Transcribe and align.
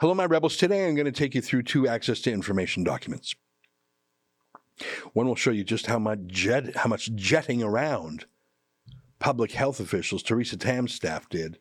Hello, 0.00 0.14
my 0.14 0.26
rebels. 0.26 0.56
Today 0.56 0.86
I'm 0.86 0.94
going 0.94 1.06
to 1.06 1.12
take 1.12 1.34
you 1.34 1.40
through 1.42 1.64
two 1.64 1.88
access 1.88 2.20
to 2.20 2.30
information 2.30 2.84
documents. 2.84 3.34
One 5.12 5.26
will 5.26 5.34
show 5.34 5.50
you 5.50 5.64
just 5.64 5.86
how 5.86 5.98
much 5.98 6.20
jet, 6.26 6.76
how 6.76 6.88
much 6.88 7.12
jetting 7.16 7.64
around 7.64 8.26
public 9.18 9.50
health 9.50 9.80
officials 9.80 10.22
Theresa 10.22 10.56
Tam's 10.56 10.94
staff 10.94 11.28
did 11.28 11.58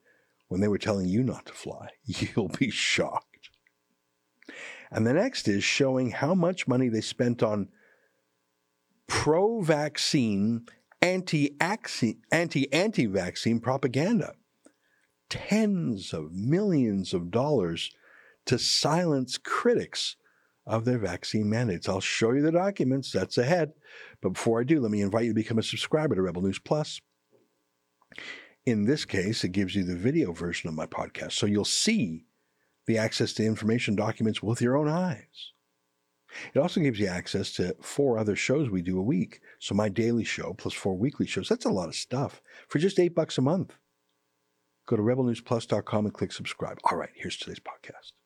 when 0.50 0.62
they 0.62 0.68
were 0.68 0.78
telling 0.78 1.08
you 1.08 1.24
not 1.24 1.48
to 1.48 1.54
fly. 1.54 1.88
You'll 2.06 2.50
be 2.50 2.70
shocked. 2.70 3.50
And 4.92 5.08
the 5.08 5.14
next 5.14 5.48
is 5.48 5.64
showing 5.64 6.12
how 6.12 6.36
much 6.36 6.68
money 6.68 6.90
they 6.90 7.02
spent 7.02 7.42
on 7.42 7.70
pro 9.08 9.62
vaccine, 9.62 10.68
anti 11.02 11.58
anti 11.60 13.06
vaccine 13.08 13.60
propaganda. 13.60 14.34
Tens 15.28 16.14
of 16.14 16.34
millions 16.34 17.16
of 17.16 17.32
dollars 17.32 17.90
to 18.48 18.60
silence 18.60 19.38
critics 19.38 20.16
of 20.66 20.84
their 20.84 20.98
vaccine 20.98 21.50
mandates. 21.50 21.88
I'll 21.88 22.02
show 22.02 22.32
you 22.32 22.42
the 22.42 22.52
documents, 22.52 23.12
that's 23.12 23.38
ahead. 23.38 23.72
But 24.22 24.34
before 24.34 24.60
I 24.60 24.64
do, 24.64 24.82
let 24.82 24.92
me 24.92 25.02
invite 25.02 25.24
you 25.24 25.32
to 25.32 25.36
become 25.36 25.60
a 25.60 25.64
subscriber 25.64 26.16
to 26.16 26.22
Rebel 26.22 26.42
News 26.42 26.60
Plus. 26.60 27.00
In 28.66 28.84
this 28.84 29.06
case, 29.06 29.46
it 29.46 29.54
gives 29.54 29.76
you 29.76 29.86
the 29.86 29.96
video 29.96 30.34
version 30.34 30.68
of 30.68 30.76
my 30.76 30.86
podcast, 30.86 31.34
so 31.34 31.46
you'll 31.46 31.64
see 31.64 32.26
the 32.86 32.98
access 32.98 33.34
to 33.34 33.46
information 33.46 33.96
documents 33.96 34.44
with 34.44 34.62
your 34.62 34.78
own 34.78 34.90
eyes. 34.90 35.54
It 36.54 36.60
also 36.60 36.82
gives 36.82 37.00
you 37.00 37.08
access 37.08 37.52
to 37.54 37.76
four 37.82 38.18
other 38.18 38.36
shows 38.36 38.70
we 38.70 38.82
do 38.82 39.00
a 39.00 39.04
week. 39.04 39.40
So 39.60 39.74
my 39.74 39.90
daily 39.90 40.24
show 40.24 40.54
plus 40.54 40.74
four 40.74 40.98
weekly 40.98 41.26
shows. 41.26 41.48
That's 41.48 41.66
a 41.66 41.70
lot 41.70 41.88
of 41.88 41.96
stuff 41.96 42.42
for 42.68 42.80
just 42.80 43.00
eight 43.00 43.16
bucks 43.16 43.38
a 43.38 43.42
month. 43.42 43.76
Go 44.86 44.96
to 44.96 45.02
rebelnewsplus.com 45.02 46.06
and 46.06 46.14
click 46.14 46.32
subscribe. 46.32 46.80
All 46.90 46.98
right, 46.98 47.10
here's 47.16 47.38
today's 47.38 47.60
podcast. 47.60 48.17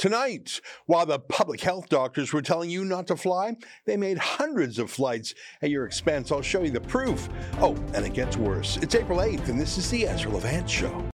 Tonight, 0.00 0.62
while 0.86 1.04
the 1.04 1.18
public 1.18 1.60
health 1.60 1.90
doctors 1.90 2.32
were 2.32 2.40
telling 2.40 2.70
you 2.70 2.86
not 2.86 3.06
to 3.08 3.16
fly, 3.16 3.54
they 3.84 3.98
made 3.98 4.16
hundreds 4.16 4.78
of 4.78 4.90
flights 4.90 5.34
at 5.60 5.68
your 5.68 5.84
expense. 5.84 6.32
I'll 6.32 6.40
show 6.40 6.62
you 6.62 6.70
the 6.70 6.80
proof. 6.80 7.28
Oh, 7.60 7.76
and 7.92 8.06
it 8.06 8.14
gets 8.14 8.34
worse. 8.38 8.78
It's 8.78 8.94
April 8.94 9.18
8th, 9.18 9.50
and 9.50 9.60
this 9.60 9.76
is 9.76 9.90
the 9.90 10.06
Ezra 10.06 10.30
Levant 10.30 10.70
Show. 10.70 11.10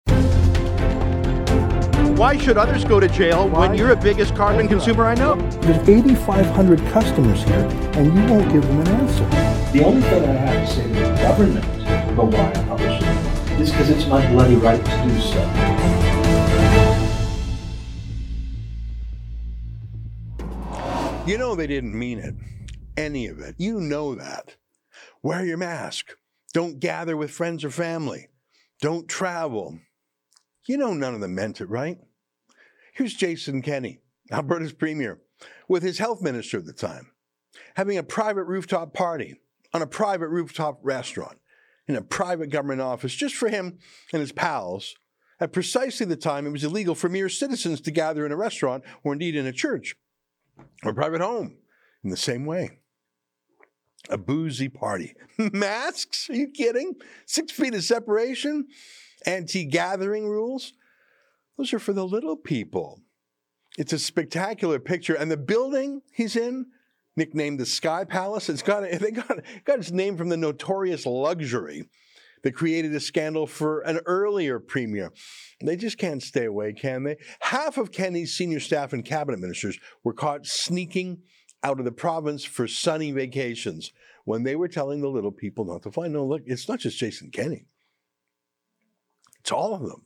Why 2.23 2.37
should 2.37 2.57
others 2.57 2.85
go 2.85 3.01
to 3.01 3.09
jail 3.09 3.49
Why? 3.49 3.67
when 3.67 3.77
you're 3.77 3.93
the 3.93 4.01
biggest 4.01 4.33
carbon 4.33 4.69
consumer 4.69 5.03
I 5.03 5.13
know? 5.13 5.35
There's 5.59 5.89
8,500 5.89 6.79
customers 6.93 7.43
here, 7.43 7.67
and 7.95 8.05
you 8.05 8.33
won't 8.33 8.49
give 8.49 8.65
them 8.65 8.79
an 8.79 8.87
answer. 8.87 9.25
The 9.73 9.83
only 9.83 10.01
thing 10.03 10.23
I 10.23 10.31
have 10.31 10.69
to 10.69 10.73
say 10.73 10.83
to 10.83 10.89
the 10.93 11.15
government 11.21 11.65
about 12.13 12.31
why 12.31 12.49
I 12.49 12.63
publish 12.63 13.01
it 13.01 13.59
is 13.59 13.71
because 13.71 13.89
it's 13.89 14.07
my 14.07 14.25
bloody 14.31 14.55
right 14.55 14.79
to 14.85 14.91
do 15.03 15.19
so. 15.19 15.41
You 21.27 21.37
know 21.37 21.55
they 21.55 21.67
didn't 21.67 21.99
mean 21.99 22.19
it, 22.19 22.35
any 22.95 23.27
of 23.27 23.41
it. 23.41 23.55
You 23.57 23.81
know 23.81 24.15
that. 24.15 24.55
Wear 25.21 25.43
your 25.43 25.57
mask. 25.57 26.15
Don't 26.53 26.79
gather 26.79 27.17
with 27.17 27.31
friends 27.31 27.65
or 27.65 27.69
family. 27.69 28.29
Don't 28.79 29.09
travel. 29.09 29.77
You 30.65 30.77
know 30.77 30.93
none 30.93 31.15
of 31.15 31.19
them 31.19 31.35
meant 31.35 31.59
it, 31.59 31.69
right? 31.69 31.97
Here's 32.93 33.15
Jason 33.15 33.63
Kenney, 33.63 33.99
Alberta's 34.31 34.71
premier, 34.71 35.19
with 35.67 35.81
his 35.81 35.97
health 35.97 36.21
minister 36.21 36.59
at 36.59 36.65
the 36.65 36.73
time, 36.73 37.11
having 37.75 37.97
a 37.97 38.03
private 38.03 38.43
rooftop 38.43 38.93
party 38.93 39.35
on 39.73 39.81
a 39.81 39.87
private 39.87 40.27
rooftop 40.27 40.79
restaurant 40.83 41.39
in 41.87 41.95
a 41.95 42.01
private 42.01 42.51
government 42.51 42.81
office 42.81 43.15
just 43.15 43.35
for 43.35 43.49
him 43.49 43.79
and 44.13 44.19
his 44.21 44.31
pals 44.31 44.95
at 45.39 45.51
precisely 45.51 46.05
the 46.05 46.15
time 46.15 46.45
it 46.45 46.51
was 46.51 46.63
illegal 46.63 46.93
for 46.93 47.09
mere 47.09 47.29
citizens 47.29 47.81
to 47.81 47.91
gather 47.91 48.25
in 48.25 48.31
a 48.31 48.37
restaurant 48.37 48.83
or 49.03 49.13
indeed 49.13 49.35
in 49.35 49.47
a 49.47 49.51
church 49.51 49.95
or 50.83 50.93
private 50.93 51.19
home 51.21 51.57
in 52.03 52.11
the 52.11 52.17
same 52.17 52.45
way. 52.45 52.79
A 54.09 54.17
boozy 54.17 54.69
party. 54.69 55.15
Masks? 55.37 56.29
Are 56.29 56.35
you 56.35 56.49
kidding? 56.49 56.93
Six 57.25 57.51
feet 57.51 57.73
of 57.73 57.83
separation? 57.83 58.67
Anti 59.25 59.65
gathering 59.65 60.27
rules? 60.27 60.73
Those 61.57 61.73
are 61.73 61.79
for 61.79 61.93
the 61.93 62.05
little 62.05 62.35
people. 62.35 63.01
It's 63.77 63.93
a 63.93 63.99
spectacular 63.99 64.79
picture. 64.79 65.15
And 65.15 65.31
the 65.31 65.37
building 65.37 66.01
he's 66.13 66.35
in, 66.35 66.67
nicknamed 67.15 67.59
the 67.59 67.65
Sky 67.65 68.03
Palace, 68.03 68.49
it's 68.49 68.61
got, 68.61 68.83
they 68.99 69.11
got, 69.11 69.39
got 69.65 69.79
its 69.79 69.91
name 69.91 70.17
from 70.17 70.29
the 70.29 70.37
notorious 70.37 71.05
luxury 71.05 71.89
that 72.43 72.55
created 72.55 72.93
a 72.93 72.99
scandal 72.99 73.47
for 73.47 73.79
an 73.81 73.99
earlier 74.05 74.59
premier. 74.59 75.11
They 75.63 75.77
just 75.77 75.97
can't 75.97 76.21
stay 76.21 76.45
away, 76.45 76.73
can 76.73 77.03
they? 77.03 77.17
Half 77.39 77.77
of 77.77 77.91
Kenney's 77.91 78.35
senior 78.35 78.59
staff 78.59 78.93
and 78.93 79.05
cabinet 79.05 79.39
ministers 79.39 79.79
were 80.03 80.13
caught 80.13 80.45
sneaking 80.45 81.21
out 81.63 81.79
of 81.79 81.85
the 81.85 81.91
province 81.91 82.43
for 82.43 82.67
sunny 82.67 83.11
vacations 83.11 83.93
when 84.25 84.43
they 84.43 84.55
were 84.55 84.67
telling 84.67 85.01
the 85.01 85.07
little 85.07 85.31
people 85.31 85.63
not 85.63 85.83
to 85.83 85.91
fly. 85.91 86.07
No, 86.07 86.25
look, 86.25 86.41
it's 86.45 86.67
not 86.67 86.79
just 86.79 86.97
Jason 86.97 87.31
Kenney, 87.31 87.65
it's 89.39 89.51
all 89.51 89.73
of 89.73 89.81
them. 89.81 90.03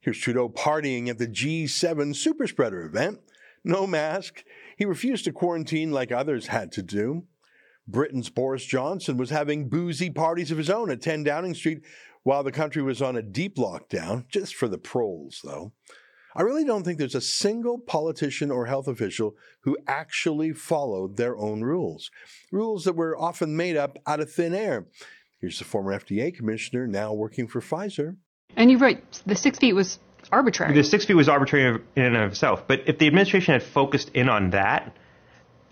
Here's 0.00 0.18
Trudeau 0.18 0.48
partying 0.48 1.08
at 1.08 1.18
the 1.18 1.28
G7 1.28 2.16
super 2.16 2.46
spreader 2.46 2.82
event. 2.84 3.20
No 3.62 3.86
mask. 3.86 4.42
He 4.78 4.86
refused 4.86 5.26
to 5.26 5.32
quarantine 5.32 5.92
like 5.92 6.10
others 6.10 6.46
had 6.46 6.72
to 6.72 6.82
do. 6.82 7.24
Britain's 7.86 8.30
Boris 8.30 8.64
Johnson 8.64 9.18
was 9.18 9.28
having 9.28 9.68
boozy 9.68 10.08
parties 10.08 10.50
of 10.50 10.56
his 10.58 10.70
own 10.70 10.90
at 10.90 11.02
10 11.02 11.24
Downing 11.24 11.54
Street 11.54 11.82
while 12.22 12.42
the 12.42 12.52
country 12.52 12.82
was 12.82 13.02
on 13.02 13.16
a 13.16 13.22
deep 13.22 13.56
lockdown, 13.56 14.26
just 14.28 14.54
for 14.54 14.68
the 14.68 14.78
proles, 14.78 15.40
though. 15.44 15.72
I 16.34 16.42
really 16.42 16.64
don't 16.64 16.84
think 16.84 16.98
there's 16.98 17.14
a 17.14 17.20
single 17.20 17.78
politician 17.78 18.50
or 18.50 18.66
health 18.66 18.86
official 18.86 19.34
who 19.64 19.76
actually 19.86 20.52
followed 20.52 21.16
their 21.16 21.36
own 21.36 21.62
rules, 21.62 22.10
rules 22.52 22.84
that 22.84 22.96
were 22.96 23.18
often 23.18 23.56
made 23.56 23.76
up 23.76 23.98
out 24.06 24.20
of 24.20 24.32
thin 24.32 24.54
air. 24.54 24.86
Here's 25.40 25.58
the 25.58 25.64
former 25.64 25.98
FDA 25.98 26.34
commissioner 26.34 26.86
now 26.86 27.12
working 27.12 27.48
for 27.48 27.60
Pfizer. 27.60 28.16
And 28.56 28.70
you're 28.70 28.80
right, 28.80 29.02
the 29.26 29.36
six 29.36 29.58
feet 29.58 29.74
was 29.74 29.98
arbitrary. 30.32 30.74
The 30.74 30.84
six 30.84 31.04
feet 31.04 31.14
was 31.14 31.28
arbitrary 31.28 31.82
in 31.96 32.02
and 32.02 32.16
of 32.16 32.32
itself. 32.32 32.64
But 32.66 32.82
if 32.86 32.98
the 32.98 33.06
administration 33.06 33.52
had 33.52 33.62
focused 33.62 34.10
in 34.10 34.28
on 34.28 34.50
that, 34.50 34.94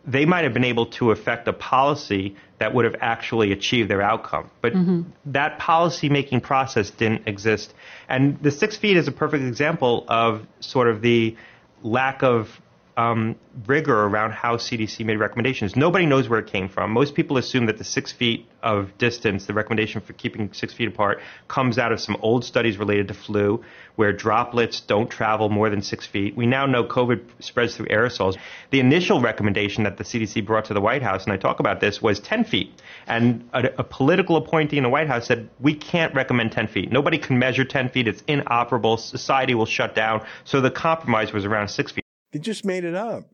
they 0.07 0.25
might 0.25 0.45
have 0.45 0.55
been 0.55 0.65
able 0.65 0.87
to 0.87 1.11
affect 1.11 1.47
a 1.49 1.53
policy 1.53 2.37
that 2.59 2.75
would 2.75 2.87
have 2.87 2.97
actually 3.01 3.53
achieved 3.53 3.91
their 3.91 4.01
outcome. 4.01 4.51
But 4.63 4.73
mm-hmm. 4.73 5.03
that 5.27 5.59
policy 5.59 6.09
making 6.09 6.41
process 6.41 6.91
didn't 6.91 7.29
exist. 7.29 7.75
And 8.09 8.43
the 8.43 8.51
six 8.51 8.77
feet 8.77 8.97
is 8.97 9.07
a 9.07 9.13
perfect 9.13 9.45
example 9.45 10.07
of 10.09 10.47
sort 10.61 10.89
of 10.89 11.03
the 11.03 11.37
lack 11.83 12.23
of 12.23 12.49
um, 12.99 13.37
rigor 13.67 13.97
around 13.97 14.33
how 14.33 14.57
CDC 14.57 15.07
made 15.07 15.19
recommendations. 15.21 15.77
Nobody 15.77 16.05
knows 16.05 16.29
where 16.29 16.41
it 16.41 16.49
came 16.49 16.69
from. 16.69 16.91
Most 16.91 17.15
people 17.15 17.39
assume 17.39 17.67
that 17.67 17.79
the 17.79 17.85
six 17.85 18.11
feet 18.11 18.49
of 18.61 18.99
distance, 18.99 19.47
the 19.47 19.55
recommendation 19.55 20.01
for 20.01 20.15
keeping 20.15 20.53
six 20.53 20.75
feet 20.75 20.89
apart, 20.89 21.21
comes 21.47 21.79
out 21.79 21.93
of 21.93 22.01
some 22.01 22.17
old 22.23 22.45
studies 22.45 22.77
related 22.77 23.07
to 23.07 23.15
flu, 23.15 23.63
where 23.95 24.13
droplets 24.13 24.81
don't 24.81 25.09
travel 25.09 25.49
more 25.49 25.71
than 25.71 25.81
six 25.81 26.09
feet. 26.09 26.37
We 26.37 26.47
now 26.47 26.67
know 26.67 26.83
COVID 26.83 27.21
spreads 27.39 27.77
through 27.77 27.87
aerosols. 27.87 28.37
The 28.71 28.81
initial 28.81 29.21
recommendation 29.21 29.85
that 29.85 29.97
the 29.97 30.03
CDC 30.03 30.45
brought 30.45 30.65
to 30.65 30.75
the 30.75 30.81
White 30.81 31.03
House, 31.05 31.23
and 31.23 31.33
I 31.33 31.37
talk 31.37 31.61
about 31.61 31.81
this, 31.81 32.03
was 32.03 32.19
10 32.19 32.43
feet. 32.45 32.83
And 33.07 33.49
a, 33.53 33.79
a 33.79 33.85
political 33.85 34.35
appointee 34.35 34.77
in 34.77 34.83
the 34.83 34.91
White 34.91 35.07
House 35.07 35.29
said, 35.29 35.49
we 35.61 35.73
can't 35.73 36.13
recommend 36.17 36.51
10 36.51 36.67
feet. 36.67 36.91
Nobody 36.91 37.19
can 37.19 37.39
measure 37.39 37.65
10 37.65 37.91
feet. 37.91 38.09
It's 38.09 38.25
inoperable. 38.27 38.97
Society 38.97 39.55
will 39.55 39.67
shut 39.67 39.95
down. 39.95 40.27
So 40.43 40.61
the 40.61 40.73
compromise 40.73 41.33
was 41.33 41.45
around 41.45 41.69
six 41.69 41.93
feet. 41.93 42.03
They 42.33 42.39
just 42.39 42.65
made 42.65 42.85
it 42.85 42.95
up. 42.95 43.31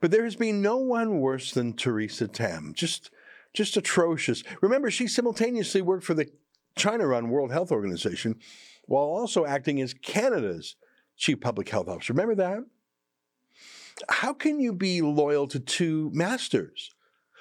But 0.00 0.10
there 0.10 0.24
has 0.24 0.36
been 0.36 0.62
no 0.62 0.78
one 0.78 1.20
worse 1.20 1.52
than 1.52 1.74
Theresa 1.74 2.26
Tam. 2.26 2.72
Just, 2.74 3.10
just 3.52 3.76
atrocious. 3.76 4.42
Remember, 4.60 4.90
she 4.90 5.06
simultaneously 5.06 5.82
worked 5.82 6.04
for 6.04 6.14
the 6.14 6.30
China-run 6.76 7.28
World 7.28 7.52
Health 7.52 7.70
Organization 7.70 8.38
while 8.86 9.04
also 9.04 9.44
acting 9.44 9.80
as 9.80 9.94
Canada's 9.94 10.76
chief 11.16 11.40
public 11.40 11.68
health 11.68 11.88
officer. 11.88 12.12
Remember 12.12 12.34
that? 12.36 12.64
How 14.08 14.32
can 14.32 14.58
you 14.60 14.72
be 14.72 15.02
loyal 15.02 15.46
to 15.48 15.60
two 15.60 16.10
masters? 16.14 16.94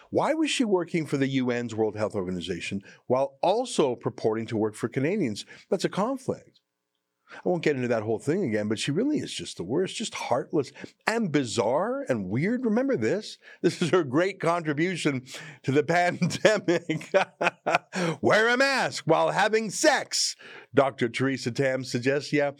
Why 0.10 0.34
was 0.34 0.50
she 0.50 0.66
working 0.66 1.06
for 1.06 1.18
the 1.18 1.40
UN's 1.40 1.76
World 1.76 1.96
Health 1.96 2.16
Organization 2.16 2.81
while 3.08 3.38
also 3.42 3.96
purporting 3.96 4.48
to 4.48 4.58
work 4.58 4.76
for 4.76 4.90
Canadians? 4.90 5.46
That's 5.70 5.86
a 5.86 5.90
conflict. 5.90 6.59
I 7.34 7.50
won't 7.50 7.64
get 7.64 7.76
into 7.76 7.88
that 7.90 8.04
whole 8.04 8.20
thing 8.20 8.44
again, 8.44 8.68
but 8.68 8.80
she 8.80 8.92
really 8.92 9.18
is 9.20 9.34
just 9.34 9.58
the 9.58 9.64
worst, 9.64 9.96
just 9.96 10.16
heartless 10.16 10.72
and 11.08 11.31
bizarre 11.31 12.06
and 12.10 12.30
weird. 12.30 12.66
Remember 12.66 12.98
this? 12.98 13.38
This 13.62 13.81
is 13.81 13.90
her 13.92 14.04
great 14.04 14.40
contribution 14.40 15.24
to 15.64 15.72
the 15.72 15.84
pandemic. 15.84 17.12
Wear 18.22 18.50
a 18.50 18.58
mask 18.58 19.04
while 19.06 19.31
having 19.31 19.70
sex. 19.70 20.36
Dr. 20.74 21.10
Theresa 21.10 21.52
Tam 21.52 21.84
suggests, 21.84 22.31
yeah, 22.31 22.52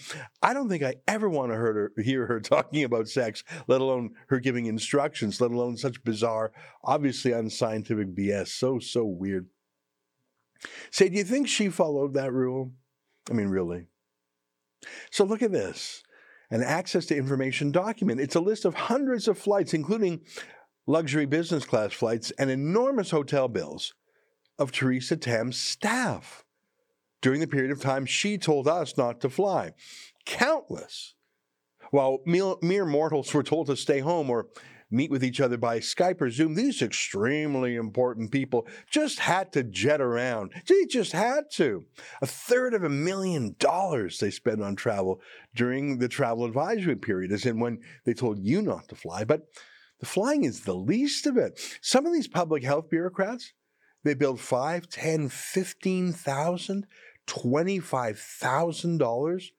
I 0.42 0.54
don't 0.54 0.70
think 0.70 0.84
I 0.84 0.96
ever 1.08 1.30
want 1.30 1.52
to 1.52 1.56
her, 1.56 1.92
hear 1.98 2.26
her 2.26 2.40
talking 2.40 2.84
about 2.84 3.08
sex, 3.08 3.44
let 3.68 3.82
alone 3.82 4.12
her 4.28 4.40
giving 4.40 4.66
instructions, 4.66 5.42
let 5.42 5.52
alone 5.52 5.78
such 5.78 6.04
bizarre, 6.04 6.52
obviously 6.84 7.32
unscientific 7.32 8.16
BS. 8.16 8.50
So, 8.50 8.80
so 8.80 9.06
weird. 9.06 9.48
Say, 10.92 11.10
do 11.10 11.18
you 11.18 11.24
think 11.24 11.48
she 11.48 11.70
followed 11.70 12.14
that 12.16 12.34
rule? 12.34 12.74
I 13.30 13.34
mean, 13.34 13.48
really? 13.48 13.89
So 15.12 15.24
look 15.24 15.42
at 15.42 15.52
this 15.52 16.04
an 16.52 16.64
access 16.64 17.06
to 17.06 17.16
information 17.16 17.72
document. 17.72 18.20
It's 18.20 18.36
a 18.36 18.40
list 18.40 18.66
of 18.66 18.74
hundreds 18.74 19.28
of 19.28 19.38
flights, 19.38 19.74
including 19.74 20.22
luxury 20.88 21.26
business 21.26 21.64
class 21.64 21.94
flights 21.94 22.32
and 22.40 22.50
enormous 22.50 23.12
hotel 23.12 23.48
bills 23.48 23.94
of 24.58 24.72
Theresa 24.72 25.16
Tam's 25.16 25.58
staff 25.60 26.44
during 27.22 27.40
the 27.40 27.48
period 27.48 27.72
of 27.72 27.82
time 27.82 28.06
she 28.06 28.38
told 28.38 28.68
us 28.68 28.98
not 28.98 29.22
to 29.22 29.30
fly. 29.30 29.74
Countless. 30.26 31.16
While 31.92 32.20
mere 32.26 32.86
mortals 32.86 33.34
were 33.34 33.44
told 33.44 33.68
to 33.68 33.76
stay 33.76 34.00
home 34.00 34.30
or 34.30 34.48
meet 34.92 35.12
with 35.12 35.24
each 35.24 35.40
other 35.40 35.58
by 35.58 35.80
Skype 35.80 36.22
or 36.22 36.30
Zoom, 36.30 36.56
these 36.56 36.82
extremely 36.82 37.76
important 37.76 38.32
people 38.32 38.68
just 38.90 39.20
had 39.20 39.52
to 39.54 39.64
jet 39.64 40.02
around. 40.02 40.52
They 40.68 40.86
just 40.86 41.12
had 41.12 41.52
to. 41.54 41.86
A 42.22 42.26
third 42.26 42.74
of 42.74 42.84
a 42.84 42.90
million 42.90 43.56
dollars 43.60 44.20
they 44.20 44.32
spent 44.32 44.64
on 44.64 44.76
travel 44.76 45.22
during 45.56 46.00
the 46.00 46.08
travel 46.08 46.46
advisory 46.46 46.96
period, 46.96 47.32
as 47.32 47.46
in 47.46 47.60
when 47.60 47.80
they 48.06 48.14
told 48.14 48.40
you 48.40 48.62
not 48.62 48.88
to 48.90 48.96
fly. 48.96 49.24
But 49.24 49.48
the 50.00 50.06
flying 50.06 50.44
is 50.44 50.62
the 50.62 50.76
least 50.76 51.28
of 51.28 51.38
it. 51.38 51.60
Some 51.82 52.06
of 52.06 52.14
these 52.14 52.28
public 52.28 52.64
health 52.64 52.90
bureaucrats, 52.90 53.54
they 54.04 54.14
build 54.14 54.40
five, 54.40 54.88
ten, 54.90 55.30
fifteen 55.30 56.14
thousand, 56.14 56.88
twenty-five 57.28 58.18
thousand 58.18 58.98
dollars 58.98 59.52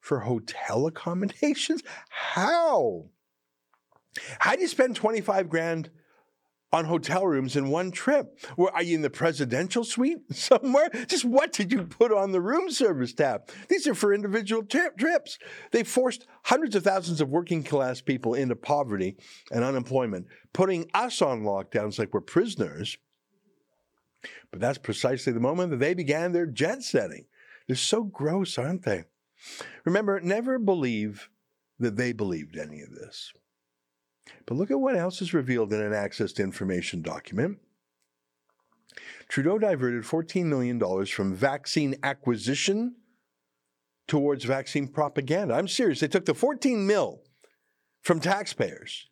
for 0.00 0.20
hotel 0.20 0.86
accommodations. 0.86 1.82
How? 2.08 3.06
How 4.38 4.54
do 4.54 4.60
you 4.60 4.68
spend 4.68 4.96
25 4.96 5.48
grand 5.48 5.90
on 6.72 6.84
hotel 6.84 7.26
rooms 7.26 7.56
in 7.56 7.68
one 7.68 7.90
trip? 7.90 8.38
Well, 8.56 8.70
are 8.72 8.82
you 8.82 8.94
in 8.94 9.02
the 9.02 9.10
presidential 9.10 9.84
suite 9.84 10.18
somewhere? 10.32 10.88
Just 11.06 11.24
what 11.24 11.52
did 11.52 11.72
you 11.72 11.84
put 11.84 12.12
on 12.12 12.32
the 12.32 12.40
room 12.40 12.70
service 12.70 13.12
tab? 13.12 13.48
These 13.68 13.86
are 13.86 13.94
for 13.94 14.14
individual 14.14 14.62
trips. 14.62 15.38
They 15.72 15.82
forced 15.82 16.26
hundreds 16.44 16.76
of 16.76 16.84
thousands 16.84 17.20
of 17.20 17.28
working 17.28 17.64
class 17.64 18.00
people 18.00 18.34
into 18.34 18.56
poverty 18.56 19.16
and 19.50 19.64
unemployment, 19.64 20.26
putting 20.52 20.88
us 20.94 21.20
on 21.20 21.42
lockdowns 21.42 21.98
like 21.98 22.14
we're 22.14 22.20
prisoners. 22.20 22.96
But 24.50 24.60
that's 24.60 24.78
precisely 24.78 25.32
the 25.32 25.40
moment 25.40 25.70
that 25.70 25.80
they 25.80 25.94
began 25.94 26.32
their 26.32 26.46
jet 26.46 26.82
setting. 26.82 27.26
They're 27.66 27.76
so 27.76 28.02
gross, 28.02 28.58
aren't 28.58 28.82
they? 28.82 29.04
Remember, 29.84 30.20
never 30.20 30.58
believe 30.58 31.30
that 31.78 31.96
they 31.96 32.12
believed 32.12 32.58
any 32.58 32.82
of 32.82 32.90
this. 32.90 33.32
But 34.46 34.56
look 34.56 34.70
at 34.70 34.80
what 34.80 34.96
else 34.96 35.22
is 35.22 35.34
revealed 35.34 35.72
in 35.72 35.80
an 35.80 35.92
access 35.92 36.32
to 36.34 36.42
information 36.42 37.02
document. 37.02 37.58
Trudeau 39.28 39.58
diverted 39.58 40.02
$14 40.02 40.46
million 40.46 41.06
from 41.06 41.34
vaccine 41.34 41.96
acquisition 42.02 42.96
towards 44.08 44.44
vaccine 44.44 44.88
propaganda. 44.88 45.54
I'm 45.54 45.68
serious. 45.68 46.00
They 46.00 46.08
took 46.08 46.24
the 46.24 46.34
14 46.34 46.86
mil 46.86 47.22
from 48.02 48.18
taxpayers. 48.18 49.08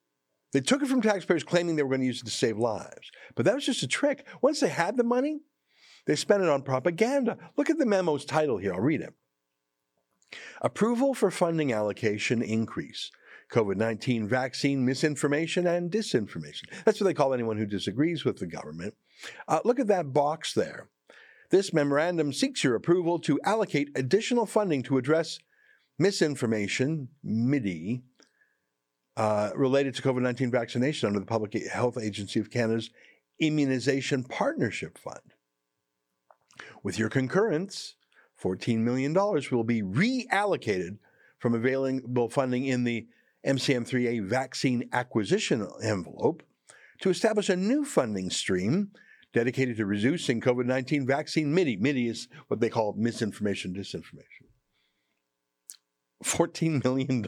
They 0.53 0.61
took 0.61 0.83
it 0.83 0.89
from 0.89 1.03
taxpayers 1.03 1.45
claiming 1.45 1.77
they 1.77 1.83
were 1.83 1.91
going 1.91 2.01
to 2.01 2.07
use 2.07 2.23
it 2.23 2.25
to 2.25 2.31
save 2.31 2.59
lives. 2.59 3.11
But 3.37 3.45
that 3.45 3.55
was 3.55 3.67
just 3.67 3.83
a 3.83 3.87
trick. 3.87 4.27
Once 4.43 4.61
they 4.61 4.69
had 4.69 4.97
the 4.97 5.05
money, 5.05 5.41
they 6.07 6.17
spent 6.17 6.43
it 6.43 6.49
on 6.49 6.63
propaganda. 6.63 7.37
Look 7.57 7.71
at 7.71 7.79
the 7.79 7.87
memo's 7.87 8.25
title 8.25 8.57
here. 8.57 8.75
I'll 8.75 8.81
read 8.81 9.03
it. 9.03 9.13
Approval 10.63 11.15
for 11.15 11.31
funding 11.31 11.73
allocation 11.73 12.43
increase. 12.43 13.11
COVID 13.53 13.77
19 13.77 14.29
vaccine 14.29 14.85
misinformation 14.85 15.67
and 15.67 15.91
disinformation. 15.91 16.65
That's 16.85 17.01
what 17.01 17.07
they 17.07 17.15
call 17.15 17.33
anyone 17.33 17.57
who 17.57 17.67
disagrees 17.67 18.25
with 18.25 18.39
the 18.39 18.47
government. 18.47 18.95
Uh, 19.47 19.61
look 19.65 19.81
at 19.81 19.87
that 19.89 20.13
box 20.13 20.53
there. 20.53 20.89
This 21.51 21.73
memorandum 21.73 22.33
seeks 22.33 22.63
your 22.63 22.75
approval 22.75 23.19
to 23.21 23.41
allocate 23.45 23.91
additional 23.95 24.45
funding 24.45 24.83
to 24.85 24.99
address 24.99 25.39
misinformation, 25.99 27.09
MIDI, 27.23 28.03
uh, 29.17 29.51
related 29.57 29.95
to 29.95 30.03
COVID 30.03 30.23
19 30.23 30.51
vaccination 30.51 31.07
under 31.07 31.21
the 31.21 31.27
Public 31.27 31.55
Health 31.69 31.99
Agency 31.99 32.39
of 32.39 32.51
Canada's 32.51 32.91
Immunization 33.41 34.25
Partnership 34.25 34.99
Fund. 34.99 35.35
With 36.83 36.99
your 36.99 37.09
concurrence, 37.09 37.95
$14 38.43 38.79
million 38.79 39.15
will 39.15 39.65
be 39.65 39.83
reallocated 39.83 40.99
from 41.39 41.55
available 41.55 42.29
funding 42.29 42.67
in 42.67 42.85
the 42.85 43.07
MCM3A 43.47 44.29
vaccine 44.29 44.89
acquisition 44.93 45.67
envelope 45.83 46.43
to 47.01 47.11
establish 47.11 47.49
a 47.49 47.57
new 47.57 47.85
funding 47.85 48.31
stream 48.31 48.91
dedicated 49.33 49.77
to 49.77 49.87
reducing 49.87 50.41
COVID 50.41 50.67
19 50.67 51.07
vaccine 51.07 51.55
MIDI. 51.55 51.77
MIDI 51.77 52.09
is 52.09 52.29
what 52.49 52.61
they 52.61 52.69
call 52.69 52.95
misinformation, 52.97 53.75
disinformation. 53.75 54.49
$14 56.25 56.83
million 56.85 57.25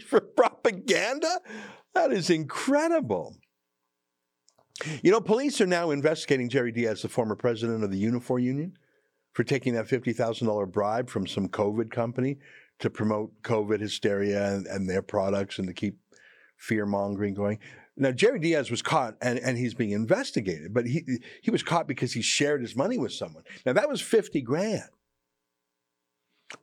for 0.06 0.20
propaganda? 0.20 1.40
That 1.94 2.12
is 2.12 2.28
incredible. 2.28 3.36
You 5.02 5.12
know, 5.12 5.20
police 5.20 5.60
are 5.60 5.66
now 5.66 5.90
investigating 5.90 6.48
Jerry 6.48 6.72
Dias, 6.72 7.02
the 7.02 7.08
former 7.08 7.36
president 7.36 7.84
of 7.84 7.90
the 7.90 8.04
Unifor 8.04 8.42
Union, 8.42 8.76
for 9.32 9.44
taking 9.44 9.74
that 9.74 9.86
$50,000 9.86 10.70
bribe 10.70 11.08
from 11.08 11.26
some 11.26 11.48
COVID 11.48 11.90
company 11.90 12.38
to 12.80 12.90
promote 12.90 13.42
COVID 13.42 13.80
hysteria 13.80 14.52
and, 14.52 14.66
and 14.66 14.88
their 14.88 15.02
products 15.02 15.58
and 15.58 15.68
to 15.68 15.74
keep 15.74 15.98
fear 16.56 16.86
mongering 16.86 17.34
going. 17.34 17.58
Now, 17.96 18.10
Jerry 18.10 18.40
Dias 18.40 18.70
was 18.70 18.82
caught 18.82 19.16
and, 19.22 19.38
and 19.38 19.56
he's 19.56 19.74
being 19.74 19.92
investigated, 19.92 20.74
but 20.74 20.86
he, 20.86 21.04
he 21.42 21.50
was 21.50 21.62
caught 21.62 21.86
because 21.86 22.12
he 22.12 22.22
shared 22.22 22.60
his 22.60 22.74
money 22.74 22.98
with 22.98 23.12
someone. 23.12 23.44
Now, 23.64 23.72
that 23.72 23.88
was 23.88 24.00
50 24.00 24.40
grand. 24.42 24.82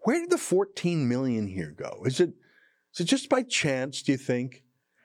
Where 0.03 0.19
did 0.19 0.29
the 0.29 0.37
14 0.37 1.07
million 1.07 1.47
here 1.47 1.73
go? 1.75 2.03
Is 2.05 2.19
it, 2.19 2.33
is 2.93 3.01
it 3.01 3.05
just 3.05 3.29
by 3.29 3.43
chance, 3.43 4.01
do 4.01 4.11
you 4.11 4.17
think, 4.17 4.63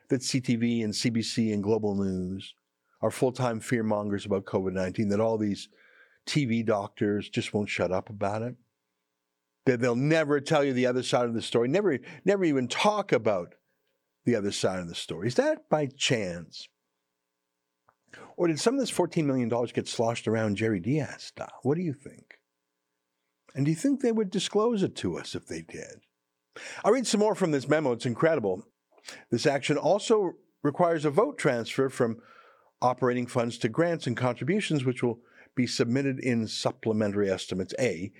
that 0.08 0.20
CTV 0.20 0.84
and 0.84 0.92
CBC 0.92 1.52
and 1.52 1.62
Global 1.62 1.94
News 1.94 2.54
are 3.02 3.10
full 3.10 3.32
time 3.32 3.60
fear 3.60 3.82
mongers 3.82 4.26
about 4.26 4.44
COVID 4.44 4.72
19, 4.72 5.08
that 5.08 5.20
all 5.20 5.38
these 5.38 5.68
TV 6.26 6.64
doctors 6.64 7.28
just 7.28 7.54
won't 7.54 7.68
shut 7.68 7.92
up 7.92 8.10
about 8.10 8.42
it? 8.42 8.56
That 9.66 9.80
they'll 9.80 9.96
never 9.96 10.40
tell 10.40 10.64
you 10.64 10.72
the 10.72 10.86
other 10.86 11.02
side 11.02 11.26
of 11.26 11.34
the 11.34 11.42
story, 11.42 11.68
never, 11.68 11.98
never 12.24 12.44
even 12.44 12.68
talk 12.68 13.12
about 13.12 13.54
the 14.24 14.36
other 14.36 14.52
side 14.52 14.78
of 14.78 14.88
the 14.88 14.94
story. 14.94 15.28
Is 15.28 15.34
that 15.34 15.68
by 15.68 15.86
chance? 15.86 16.68
Or 18.36 18.48
did 18.48 18.60
some 18.60 18.74
of 18.74 18.80
this 18.80 18.92
$14 18.92 19.24
million 19.24 19.48
get 19.72 19.88
sloshed 19.88 20.28
around 20.28 20.56
Jerry 20.56 20.80
Dias 20.80 21.24
style? 21.24 21.60
What 21.62 21.76
do 21.76 21.82
you 21.82 21.92
think? 21.92 22.38
And 23.54 23.64
do 23.64 23.70
you 23.70 23.76
think 23.76 24.00
they 24.00 24.12
would 24.12 24.30
disclose 24.30 24.82
it 24.82 24.94
to 24.96 25.18
us 25.18 25.34
if 25.34 25.46
they 25.46 25.62
did? 25.62 26.00
I'll 26.84 26.92
read 26.92 27.06
some 27.06 27.20
more 27.20 27.34
from 27.34 27.50
this 27.50 27.68
memo. 27.68 27.92
It's 27.92 28.06
incredible. 28.06 28.66
This 29.30 29.46
action 29.46 29.78
also 29.78 30.32
requires 30.62 31.04
a 31.04 31.10
vote 31.10 31.38
transfer 31.38 31.88
from 31.88 32.18
operating 32.82 33.26
funds 33.26 33.56
to 33.58 33.68
grants 33.68 34.06
and 34.06 34.16
contributions, 34.16 34.84
which 34.84 35.02
will 35.02 35.20
be 35.54 35.66
submitted 35.66 36.18
in 36.18 36.46
supplementary 36.46 37.30
estimates 37.30 37.74
A 37.78 38.12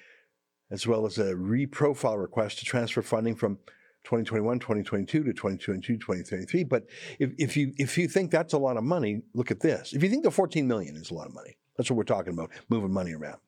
as 0.70 0.86
well 0.86 1.06
as 1.06 1.18
a 1.18 1.34
reprofile 1.34 2.20
request 2.20 2.58
to 2.58 2.64
transfer 2.64 3.02
funding 3.02 3.34
from 3.34 3.56
2021, 4.04 4.58
2022 4.58 5.24
to 5.24 5.32
2022, 5.32 5.96
2023. 5.96 6.64
But 6.64 6.86
if, 7.18 7.32
if 7.38 7.56
you 7.56 7.72
if 7.76 7.98
you 7.98 8.08
think 8.08 8.30
that's 8.30 8.52
a 8.52 8.58
lot 8.58 8.76
of 8.76 8.84
money, 8.84 9.22
look 9.34 9.50
at 9.50 9.60
this. 9.60 9.92
If 9.92 10.02
you 10.02 10.08
think 10.08 10.22
the 10.22 10.30
14 10.30 10.66
million 10.66 10.96
is 10.96 11.10
a 11.10 11.14
lot 11.14 11.26
of 11.26 11.34
money, 11.34 11.56
that's 11.76 11.90
what 11.90 11.96
we're 11.96 12.04
talking 12.04 12.32
about, 12.32 12.50
moving 12.68 12.92
money 12.92 13.14
around. 13.14 13.38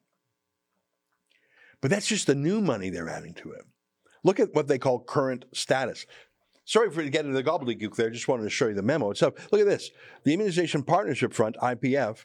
But 1.80 1.90
that's 1.90 2.08
just 2.08 2.26
the 2.26 2.34
new 2.34 2.60
money 2.60 2.90
they're 2.90 3.08
adding 3.08 3.34
to 3.34 3.52
it. 3.52 3.62
Look 4.24 4.40
at 4.40 4.52
what 4.52 4.66
they 4.66 4.78
call 4.78 4.98
current 4.98 5.44
status. 5.52 6.06
Sorry 6.64 6.90
for 6.90 7.02
getting 7.04 7.32
the 7.32 7.44
gobbledygook 7.44 7.94
there. 7.94 8.10
Just 8.10 8.28
wanted 8.28 8.42
to 8.42 8.50
show 8.50 8.66
you 8.68 8.74
the 8.74 8.82
memo 8.82 9.10
itself. 9.10 9.34
Look 9.52 9.60
at 9.60 9.66
this. 9.66 9.90
The 10.24 10.34
Immunization 10.34 10.82
Partnership 10.82 11.32
Fund, 11.32 11.56
IPF, 11.62 12.24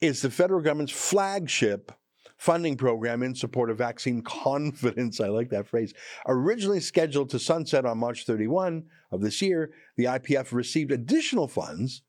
is 0.00 0.20
the 0.20 0.30
federal 0.30 0.60
government's 0.60 0.92
flagship 0.92 1.92
funding 2.36 2.76
program 2.76 3.22
in 3.22 3.34
support 3.34 3.70
of 3.70 3.78
vaccine 3.78 4.22
confidence. 4.24 5.20
I 5.20 5.28
like 5.28 5.50
that 5.50 5.66
phrase. 5.66 5.94
Originally 6.26 6.80
scheduled 6.80 7.30
to 7.30 7.38
sunset 7.38 7.84
on 7.84 7.98
March 7.98 8.26
31 8.26 8.84
of 9.10 9.20
this 9.20 9.40
year, 9.40 9.70
the 9.96 10.04
IPF 10.04 10.52
received 10.52 10.90
additional 10.90 11.48
funds 11.48 12.02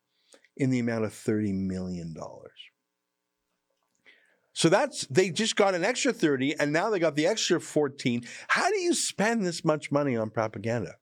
in 0.58 0.70
the 0.70 0.80
amount 0.80 1.06
of 1.06 1.12
$30 1.12 1.54
million. 1.54 2.16
So 4.54 4.70
that's 4.70 5.06
they 5.08 5.32
just 5.32 5.58
got 5.58 5.76
an 5.76 5.84
extra 5.84 6.14
30 6.14 6.58
and 6.60 6.72
now 6.72 6.90
they 6.90 6.98
got 6.98 7.16
the 7.16 7.28
extra 7.28 7.60
14. 7.60 8.24
How 8.48 8.70
do 8.70 8.78
you 8.78 8.94
spend 8.94 9.46
this 9.46 9.66
much 9.66 9.92
money 9.92 10.16
on 10.16 10.30
propaganda? 10.30 10.96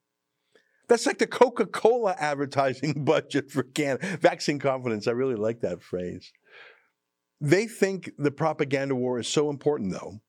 That's 0.88 1.06
like 1.06 1.18
the 1.18 1.28
Coca-Cola 1.28 2.16
advertising 2.18 2.92
budget 3.04 3.50
for 3.50 3.62
Canada. 3.62 4.18
Vaccine 4.20 4.58
confidence. 4.58 5.06
I 5.06 5.12
really 5.12 5.36
like 5.36 5.60
that 5.60 5.82
phrase. 5.82 6.32
They 7.44 7.66
think 7.66 8.10
the 8.16 8.30
propaganda 8.30 8.94
war 8.94 9.18
is 9.18 9.28
so 9.28 9.50
important 9.50 9.92
though 9.92 10.22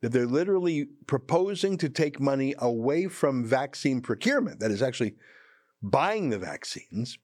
that 0.00 0.12
they're 0.12 0.24
literally 0.24 0.86
proposing 1.06 1.76
to 1.76 1.90
take 1.90 2.20
money 2.20 2.54
away 2.58 3.06
from 3.06 3.44
vaccine 3.44 4.00
procurement, 4.00 4.58
that 4.60 4.70
is 4.70 4.80
actually 4.80 5.16
buying 5.82 6.30
the 6.30 6.38
vaccines, 6.38 7.18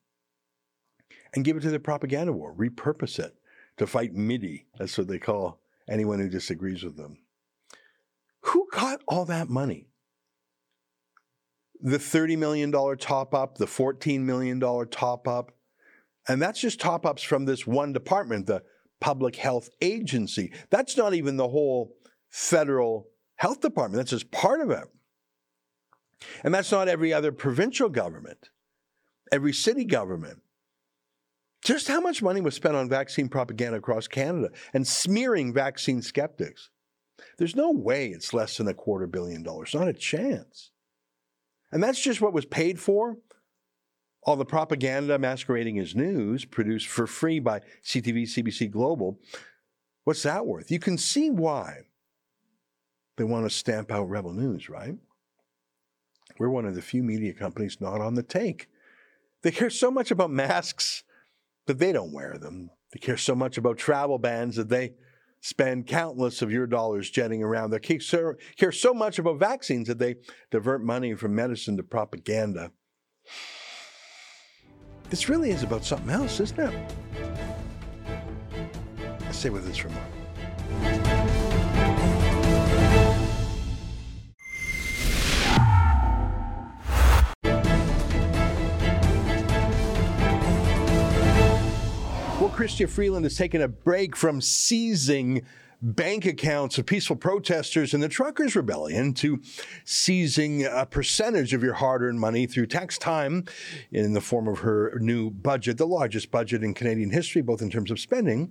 and 1.34 1.42
give 1.42 1.56
it 1.56 1.60
to 1.60 1.70
the 1.70 1.80
propaganda 1.80 2.34
war, 2.34 2.54
repurpose 2.54 3.18
it 3.18 3.34
to 3.78 3.86
fight 3.86 4.12
MIDI. 4.12 4.66
That's 4.78 4.98
what 4.98 5.08
they 5.08 5.18
call 5.18 5.58
anyone 5.88 6.18
who 6.18 6.28
disagrees 6.28 6.82
with 6.82 6.98
them. 6.98 7.16
Who 8.40 8.68
got 8.72 9.00
all 9.08 9.24
that 9.24 9.48
money? 9.48 9.88
The 11.80 11.96
$30 11.96 12.36
million 12.36 12.70
top 12.98 13.32
up, 13.32 13.56
the 13.56 13.66
$14 13.66 14.20
million 14.20 14.60
top 14.90 15.26
up, 15.26 15.52
and 16.28 16.42
that's 16.42 16.60
just 16.60 16.78
top 16.78 17.06
ups 17.06 17.22
from 17.22 17.46
this 17.46 17.66
one 17.66 17.94
department, 17.94 18.46
the 18.46 18.62
Public 19.04 19.36
Health 19.36 19.68
Agency. 19.82 20.50
That's 20.70 20.96
not 20.96 21.12
even 21.12 21.36
the 21.36 21.46
whole 21.46 21.94
federal 22.30 23.10
health 23.36 23.60
department. 23.60 23.98
That's 23.98 24.12
just 24.12 24.30
part 24.30 24.62
of 24.62 24.70
it. 24.70 24.84
And 26.42 26.54
that's 26.54 26.72
not 26.72 26.88
every 26.88 27.12
other 27.12 27.30
provincial 27.30 27.90
government, 27.90 28.48
every 29.30 29.52
city 29.52 29.84
government. 29.84 30.38
Just 31.62 31.86
how 31.86 32.00
much 32.00 32.22
money 32.22 32.40
was 32.40 32.54
spent 32.54 32.76
on 32.76 32.88
vaccine 32.88 33.28
propaganda 33.28 33.76
across 33.76 34.08
Canada 34.08 34.48
and 34.72 34.88
smearing 34.88 35.52
vaccine 35.52 36.00
skeptics? 36.00 36.70
There's 37.36 37.54
no 37.54 37.72
way 37.72 38.06
it's 38.06 38.32
less 38.32 38.56
than 38.56 38.68
a 38.68 38.74
quarter 38.74 39.06
billion 39.06 39.42
dollars, 39.42 39.74
not 39.74 39.86
a 39.86 39.92
chance. 39.92 40.70
And 41.70 41.82
that's 41.82 42.00
just 42.00 42.22
what 42.22 42.32
was 42.32 42.46
paid 42.46 42.80
for. 42.80 43.18
All 44.26 44.36
the 44.36 44.44
propaganda 44.44 45.18
masquerading 45.18 45.78
as 45.78 45.94
news 45.94 46.44
produced 46.44 46.86
for 46.86 47.06
free 47.06 47.40
by 47.40 47.60
CTV, 47.84 48.22
CBC 48.22 48.70
Global. 48.70 49.18
What's 50.04 50.22
that 50.22 50.46
worth? 50.46 50.70
You 50.70 50.78
can 50.78 50.96
see 50.98 51.30
why 51.30 51.82
they 53.16 53.24
want 53.24 53.44
to 53.44 53.50
stamp 53.50 53.90
out 53.90 54.08
Rebel 54.08 54.32
News, 54.32 54.68
right? 54.68 54.96
We're 56.38 56.48
one 56.48 56.64
of 56.64 56.74
the 56.74 56.82
few 56.82 57.02
media 57.02 57.32
companies 57.32 57.80
not 57.80 58.00
on 58.00 58.14
the 58.14 58.22
take. 58.22 58.68
They 59.42 59.50
care 59.50 59.70
so 59.70 59.90
much 59.90 60.10
about 60.10 60.30
masks 60.30 61.04
that 61.66 61.78
they 61.78 61.92
don't 61.92 62.12
wear 62.12 62.38
them. 62.38 62.70
They 62.92 62.98
care 62.98 63.16
so 63.16 63.34
much 63.34 63.58
about 63.58 63.76
travel 63.76 64.18
bans 64.18 64.56
that 64.56 64.68
they 64.68 64.94
spend 65.42 65.86
countless 65.86 66.40
of 66.40 66.50
your 66.50 66.66
dollars 66.66 67.10
jetting 67.10 67.42
around. 67.42 67.70
They 67.70 67.78
care 67.78 68.72
so 68.72 68.94
much 68.94 69.18
about 69.18 69.38
vaccines 69.38 69.88
that 69.88 69.98
they 69.98 70.16
divert 70.50 70.82
money 70.82 71.14
from 71.14 71.34
medicine 71.34 71.76
to 71.76 71.82
propaganda. 71.82 72.72
This 75.14 75.28
really 75.28 75.52
is 75.52 75.62
about 75.62 75.84
something 75.84 76.10
else, 76.10 76.40
isn't 76.40 76.58
it? 76.58 76.92
I 78.98 79.30
stay 79.30 79.48
with 79.48 79.64
us 79.70 79.76
for 79.76 79.86
a 79.86 79.90
moment. 79.92 80.10
Chrystia 92.54 92.88
Freeland 92.88 93.24
has 93.24 93.36
taken 93.36 93.60
a 93.62 93.68
break 93.68 94.16
from 94.16 94.40
seizing 94.40 95.42
bank 95.84 96.24
accounts 96.24 96.78
of 96.78 96.86
peaceful 96.86 97.14
protesters 97.14 97.92
in 97.92 98.00
the 98.00 98.08
truckers' 98.08 98.56
rebellion 98.56 99.12
to 99.12 99.42
seizing 99.84 100.64
a 100.64 100.86
percentage 100.86 101.52
of 101.52 101.62
your 101.62 101.74
hard 101.74 102.02
earned 102.02 102.18
money 102.18 102.46
through 102.46 102.66
tax 102.66 102.96
time 102.96 103.44
in 103.92 104.14
the 104.14 104.20
form 104.20 104.48
of 104.48 104.60
her 104.60 104.98
new 105.00 105.30
budget, 105.30 105.76
the 105.76 105.86
largest 105.86 106.30
budget 106.30 106.64
in 106.64 106.72
Canadian 106.72 107.10
history, 107.10 107.42
both 107.42 107.60
in 107.60 107.68
terms 107.68 107.90
of 107.90 108.00
spending 108.00 108.50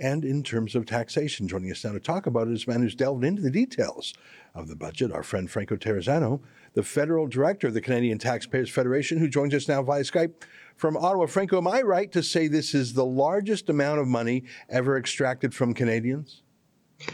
and 0.00 0.24
in 0.24 0.44
terms 0.44 0.76
of 0.76 0.86
taxation. 0.86 1.48
Joining 1.48 1.72
us 1.72 1.84
now 1.84 1.90
to 1.90 1.98
talk 1.98 2.26
about 2.26 2.46
it 2.46 2.52
is 2.52 2.64
a 2.64 2.70
man 2.70 2.82
who's 2.82 2.94
delved 2.94 3.24
into 3.24 3.42
the 3.42 3.50
details 3.50 4.14
of 4.54 4.68
the 4.68 4.76
budget, 4.76 5.10
our 5.10 5.24
friend 5.24 5.50
Franco 5.50 5.74
Terrazzano, 5.74 6.40
the 6.74 6.84
federal 6.84 7.26
director 7.26 7.66
of 7.66 7.74
the 7.74 7.80
Canadian 7.80 8.18
Taxpayers 8.18 8.70
Federation, 8.70 9.18
who 9.18 9.28
joins 9.28 9.52
us 9.52 9.66
now 9.66 9.82
via 9.82 10.02
Skype 10.02 10.44
from 10.76 10.96
Ottawa. 10.96 11.26
Franco, 11.26 11.58
am 11.58 11.66
I 11.66 11.82
right 11.82 12.12
to 12.12 12.22
say 12.22 12.46
this 12.46 12.72
is 12.72 12.92
the 12.92 13.04
largest 13.04 13.68
amount 13.68 13.98
of 13.98 14.06
money 14.06 14.44
ever 14.68 14.96
extracted 14.96 15.52
from 15.52 15.74
Canadians? 15.74 16.42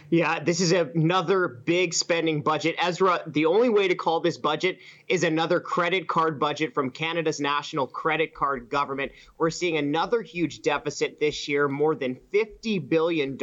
Yeah, 0.09 0.41
this 0.41 0.61
is 0.61 0.73
another 0.73 1.47
big 1.47 1.93
spending 1.93 2.43
budget. 2.43 2.77
Ezra, 2.79 3.23
the 3.27 3.47
only 3.47 3.69
way 3.69 3.89
to 3.89 3.95
call 3.95 4.21
this 4.21 4.39
budget 4.39 4.79
is 5.09 5.25
another 5.25 5.61
credit 5.61 6.09
card 6.09 6.41
budget 6.41 6.73
from 6.73 6.91
Canada's 6.91 7.39
national 7.39 7.87
credit 7.87 8.35
card 8.35 8.71
government. 8.71 9.13
We're 9.37 9.51
seeing 9.51 9.77
another 9.77 10.23
huge 10.23 10.63
deficit 10.63 11.21
this 11.21 11.49
year, 11.49 11.69
more 11.69 11.95
than 11.95 12.19
$50 12.33 12.89
billion. 12.89 13.37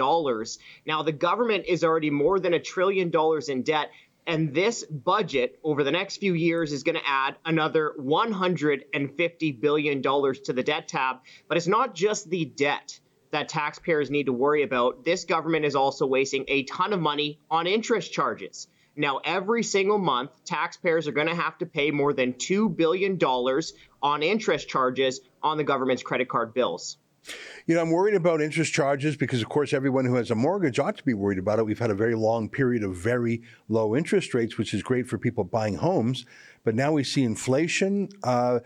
Now, 0.86 1.03
the 1.03 1.12
government 1.12 1.65
is 1.67 1.83
already 1.83 2.10
more 2.10 2.39
than 2.39 2.55
a 2.55 2.60
trillion 2.60 3.12
dollars 3.12 3.50
in 3.50 3.62
debt. 3.62 3.91
And 4.25 4.53
this 4.53 4.83
budget 4.86 5.60
over 5.63 5.83
the 5.83 5.91
next 5.91 6.17
few 6.17 6.33
years 6.33 6.71
is 6.71 6.83
going 6.83 6.95
to 6.95 7.07
add 7.07 7.36
another 7.43 7.93
$150 8.00 9.62
billion 9.62 10.01
to 10.01 10.53
the 10.53 10.63
debt 10.63 10.88
tab. 10.88 11.17
But 11.48 11.57
it's 11.57 11.67
not 11.67 11.93
just 11.93 12.29
the 12.29 12.45
debt 12.45 13.00
that 13.31 13.50
taxpayers 13.50 14.09
need 14.09 14.27
to 14.27 14.33
worry 14.33 14.63
about. 14.63 15.03
This 15.03 15.25
government 15.25 15.65
is 15.65 15.75
also 15.75 16.05
wasting 16.05 16.45
a 16.47 16.63
ton 16.63 16.93
of 16.93 17.00
money 17.00 17.39
on 17.50 17.67
interest 17.67 18.11
charges. 18.13 18.67
Now, 18.95 19.21
every 19.23 19.63
single 19.63 19.97
month, 19.97 20.31
taxpayers 20.43 21.07
are 21.07 21.13
going 21.13 21.27
to 21.27 21.35
have 21.35 21.57
to 21.59 21.65
pay 21.65 21.91
more 21.91 22.13
than 22.13 22.33
$2 22.33 22.75
billion 22.75 23.17
on 24.03 24.23
interest 24.23 24.67
charges 24.67 25.21
on 25.41 25.57
the 25.57 25.63
government's 25.63 26.03
credit 26.03 26.27
card 26.27 26.53
bills. 26.53 26.97
You 27.67 27.75
know, 27.75 27.81
I'm 27.81 27.91
worried 27.91 28.15
about 28.15 28.41
interest 28.41 28.73
charges 28.73 29.15
because, 29.15 29.41
of 29.41 29.47
course, 29.47 29.73
everyone 29.73 30.05
who 30.05 30.15
has 30.15 30.31
a 30.31 30.35
mortgage 30.35 30.79
ought 30.79 30.97
to 30.97 31.03
be 31.03 31.13
worried 31.13 31.38
about 31.38 31.59
it. 31.59 31.65
We've 31.65 31.79
had 31.79 31.91
a 31.91 31.95
very 31.95 32.15
long 32.15 32.50
period 32.50 32.83
of 32.83 32.95
very 32.95 33.43
low 33.69 33.95
interest 33.95 34.33
rates, 34.33 34.57
which 34.57 34.73
is 34.73 34.81
great 34.81 35.07
for 35.07 35.17
people 35.17 35.43
buying 35.43 35.75
homes. 35.75 36.25
But 36.63 36.75
now 36.75 36.91
we 36.91 37.03
see 37.03 37.23
inflation. 37.23 38.09
Uh, 38.23 38.59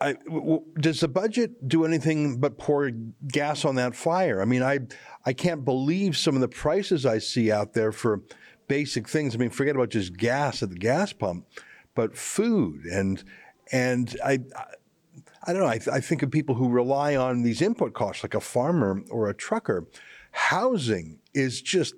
I, 0.00 0.12
w- 0.12 0.64
does 0.78 1.00
the 1.00 1.08
budget 1.08 1.68
do 1.68 1.84
anything 1.84 2.38
but 2.38 2.56
pour 2.56 2.90
gas 2.90 3.64
on 3.64 3.74
that 3.76 3.96
fire? 3.96 4.40
I 4.40 4.44
mean, 4.44 4.62
I 4.62 4.80
I 5.24 5.32
can't 5.32 5.64
believe 5.64 6.16
some 6.16 6.34
of 6.34 6.40
the 6.40 6.48
prices 6.48 7.04
I 7.04 7.18
see 7.18 7.50
out 7.50 7.72
there 7.72 7.90
for 7.92 8.22
basic 8.68 9.08
things. 9.08 9.34
I 9.34 9.38
mean, 9.38 9.50
forget 9.50 9.74
about 9.74 9.90
just 9.90 10.16
gas 10.16 10.62
at 10.62 10.70
the 10.70 10.76
gas 10.76 11.12
pump, 11.12 11.46
but 11.94 12.16
food 12.16 12.84
and 12.84 13.22
and 13.72 14.16
I 14.24 14.38
I 15.44 15.52
don't 15.52 15.62
know. 15.62 15.68
I, 15.68 15.78
th- 15.78 15.88
I 15.88 16.00
think 16.00 16.22
of 16.22 16.30
people 16.30 16.54
who 16.54 16.68
rely 16.68 17.16
on 17.16 17.42
these 17.42 17.62
input 17.62 17.94
costs, 17.94 18.22
like 18.22 18.34
a 18.34 18.40
farmer 18.40 19.02
or 19.10 19.28
a 19.28 19.34
trucker. 19.34 19.86
Housing 20.32 21.20
is 21.34 21.62
just 21.62 21.94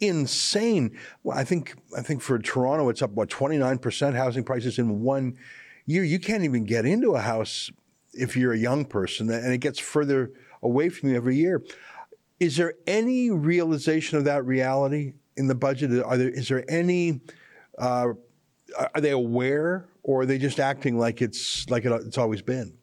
insane. 0.00 0.96
Well, 1.22 1.36
I 1.36 1.44
think 1.44 1.76
I 1.96 2.02
think 2.02 2.22
for 2.22 2.38
Toronto, 2.38 2.88
it's 2.88 3.02
up 3.02 3.12
what 3.12 3.28
twenty 3.28 3.58
nine 3.58 3.78
percent 3.78 4.16
housing 4.16 4.42
prices 4.42 4.78
in 4.78 5.02
one 5.02 5.36
year. 5.86 6.04
You 6.04 6.18
can't 6.18 6.44
even 6.44 6.64
get 6.64 6.86
into 6.86 7.14
a 7.14 7.20
house 7.20 7.70
if 8.12 8.36
you're 8.36 8.52
a 8.52 8.58
young 8.58 8.84
person, 8.84 9.30
and 9.30 9.52
it 9.52 9.58
gets 9.58 9.78
further 9.78 10.32
away 10.62 10.88
from 10.88 11.10
you 11.10 11.16
every 11.16 11.36
year. 11.36 11.62
Is 12.40 12.56
there 12.56 12.74
any 12.86 13.30
realization 13.30 14.18
of 14.18 14.24
that 14.24 14.44
reality 14.44 15.14
in 15.36 15.46
the 15.46 15.54
budget? 15.54 16.02
Are 16.02 16.16
there 16.16 16.30
is 16.30 16.48
there 16.48 16.64
any? 16.68 17.20
Uh, 17.78 18.08
are 18.94 19.00
they 19.00 19.10
aware, 19.10 19.86
or 20.02 20.22
are 20.22 20.26
they 20.26 20.38
just 20.38 20.58
acting 20.58 20.98
like 20.98 21.22
it's 21.22 21.68
like 21.70 21.84
it's 21.84 22.18
always 22.18 22.42
been? 22.42 22.76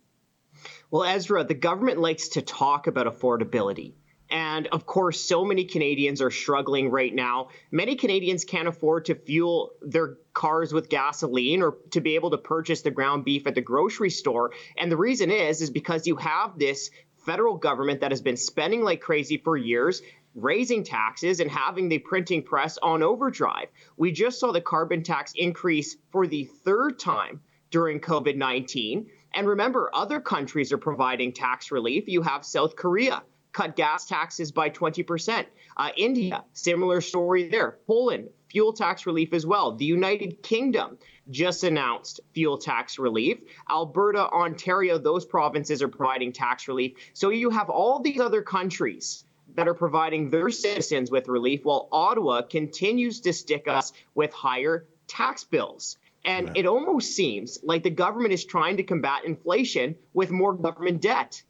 Well, 0.90 1.04
Ezra, 1.04 1.44
the 1.44 1.54
government 1.54 2.00
likes 2.00 2.30
to 2.30 2.42
talk 2.42 2.88
about 2.88 3.08
affordability. 3.08 3.94
And 4.32 4.68
of 4.68 4.86
course, 4.86 5.20
so 5.20 5.44
many 5.44 5.66
Canadians 5.66 6.22
are 6.22 6.32
struggling 6.32 6.90
right 6.90 7.14
now. 7.14 7.50
Many 7.70 7.98
Canadians 7.98 8.46
can't 8.46 8.68
afford 8.68 9.06
to 9.06 9.16
fuel 9.16 9.72
their 9.82 10.18
cars 10.34 10.72
with 10.72 10.88
gasoline 10.88 11.62
or 11.62 11.76
to 11.92 12.00
be 12.00 12.16
able 12.16 12.32
to 12.32 12.38
purchase 12.38 12.82
the 12.82 12.92
ground 12.92 13.26
beef 13.26 13.46
at 13.46 13.56
the 13.56 13.62
grocery 13.62 14.10
store. 14.10 14.54
And 14.78 14.90
the 14.90 14.96
reason 14.96 15.32
is 15.32 15.62
is 15.62 15.70
because 15.70 16.08
you 16.08 16.16
have 16.16 16.58
this 16.58 16.92
federal 17.26 17.58
government 17.58 18.00
that 18.02 18.12
has 18.12 18.22
been 18.22 18.38
spending 18.38 18.84
like 18.84 19.02
crazy 19.02 19.38
for 19.38 19.58
years, 19.58 20.02
raising 20.34 20.86
taxes 20.86 21.42
and 21.42 21.52
having 21.52 21.90
the 21.90 22.00
printing 22.00 22.42
press 22.42 22.78
on 22.82 23.04
overdrive. 23.04 23.68
We 23.98 24.14
just 24.14 24.40
saw 24.40 24.54
the 24.54 24.62
carbon 24.62 25.04
tax 25.04 25.34
increase 25.36 25.98
for 26.12 26.26
the 26.26 26.46
third 26.64 27.00
time 27.00 27.42
during 27.70 28.00
COVID 28.00 28.38
19. 28.38 29.08
And 29.34 29.48
remember, 29.48 29.90
other 29.94 30.22
countries 30.22 30.72
are 30.72 30.78
providing 30.78 31.34
tax 31.34 31.70
relief. 31.70 32.08
You 32.08 32.22
have 32.22 32.46
South 32.46 32.78
Korea 32.78 33.24
cut 33.54 33.76
gas 33.76 34.06
taxes 34.06 34.52
by 34.52 34.70
20%. 34.70 35.46
Uh, 35.78 35.90
India, 35.98 36.44
similar 36.54 37.02
story 37.02 37.50
there. 37.50 37.78
Poland, 37.88 38.30
fuel 38.50 38.74
tax 38.74 39.06
relief 39.06 39.34
as 39.34 39.46
well. 39.46 39.74
The 39.74 39.86
United 39.86 40.44
Kingdom 40.44 40.98
just 41.30 41.64
announced 41.64 42.20
fuel 42.34 42.58
tax 42.58 43.00
relief. 43.00 43.40
Alberta, 43.70 44.30
Ontario, 44.30 44.98
those 44.98 45.26
provinces 45.26 45.82
are 45.82 45.88
providing 45.88 46.32
tax 46.32 46.68
relief. 46.68 46.94
So 47.14 47.30
you 47.30 47.50
have 47.50 47.70
all 47.70 48.00
these 48.00 48.20
other 48.20 48.42
countries 48.42 49.24
that 49.56 49.68
are 49.68 49.74
providing 49.74 50.30
their 50.30 50.50
citizens 50.50 51.12
with 51.12 51.28
relief, 51.28 51.66
while 51.66 51.88
Ottawa 51.92 52.42
continues 52.42 53.20
to 53.22 53.34
stick 53.34 53.68
us 53.68 53.94
with 54.16 54.34
higher 54.34 54.86
tax 55.08 55.44
bills. 55.44 55.98
And 56.24 56.48
right. 56.48 56.58
it 56.58 56.66
almost 56.66 57.16
seems 57.16 57.60
like 57.64 57.84
the 57.84 57.90
government 57.90 58.34
is 58.34 58.46
trying 58.46 58.78
to 58.78 58.84
combat 58.84 59.26
inflation 59.26 59.96
with 60.14 60.32
more 60.32 60.54
government 60.54 61.02
debt. 61.02 61.42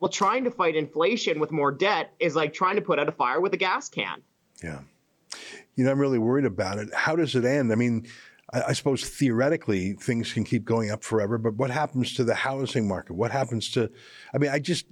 Well, 0.00 0.08
trying 0.08 0.44
to 0.44 0.50
fight 0.50 0.76
inflation 0.76 1.40
with 1.40 1.50
more 1.50 1.72
debt 1.72 2.12
is 2.20 2.36
like 2.36 2.52
trying 2.52 2.76
to 2.76 2.82
put 2.82 2.98
out 2.98 3.08
a 3.08 3.12
fire 3.12 3.40
with 3.40 3.52
a 3.54 3.56
gas 3.56 3.88
can. 3.88 4.22
Yeah. 4.62 4.80
You 5.74 5.84
know, 5.84 5.90
I'm 5.90 5.98
really 5.98 6.18
worried 6.18 6.44
about 6.44 6.78
it. 6.78 6.92
How 6.94 7.16
does 7.16 7.34
it 7.34 7.44
end? 7.44 7.72
I 7.72 7.74
mean, 7.74 8.06
I, 8.52 8.62
I 8.68 8.72
suppose 8.72 9.08
theoretically 9.08 9.94
things 9.94 10.32
can 10.32 10.44
keep 10.44 10.64
going 10.64 10.90
up 10.90 11.02
forever, 11.02 11.38
but 11.38 11.54
what 11.54 11.70
happens 11.70 12.14
to 12.14 12.24
the 12.24 12.34
housing 12.34 12.86
market? 12.86 13.14
What 13.14 13.30
happens 13.30 13.70
to, 13.72 13.90
I 14.34 14.38
mean, 14.38 14.50
I 14.50 14.58
just, 14.58 14.86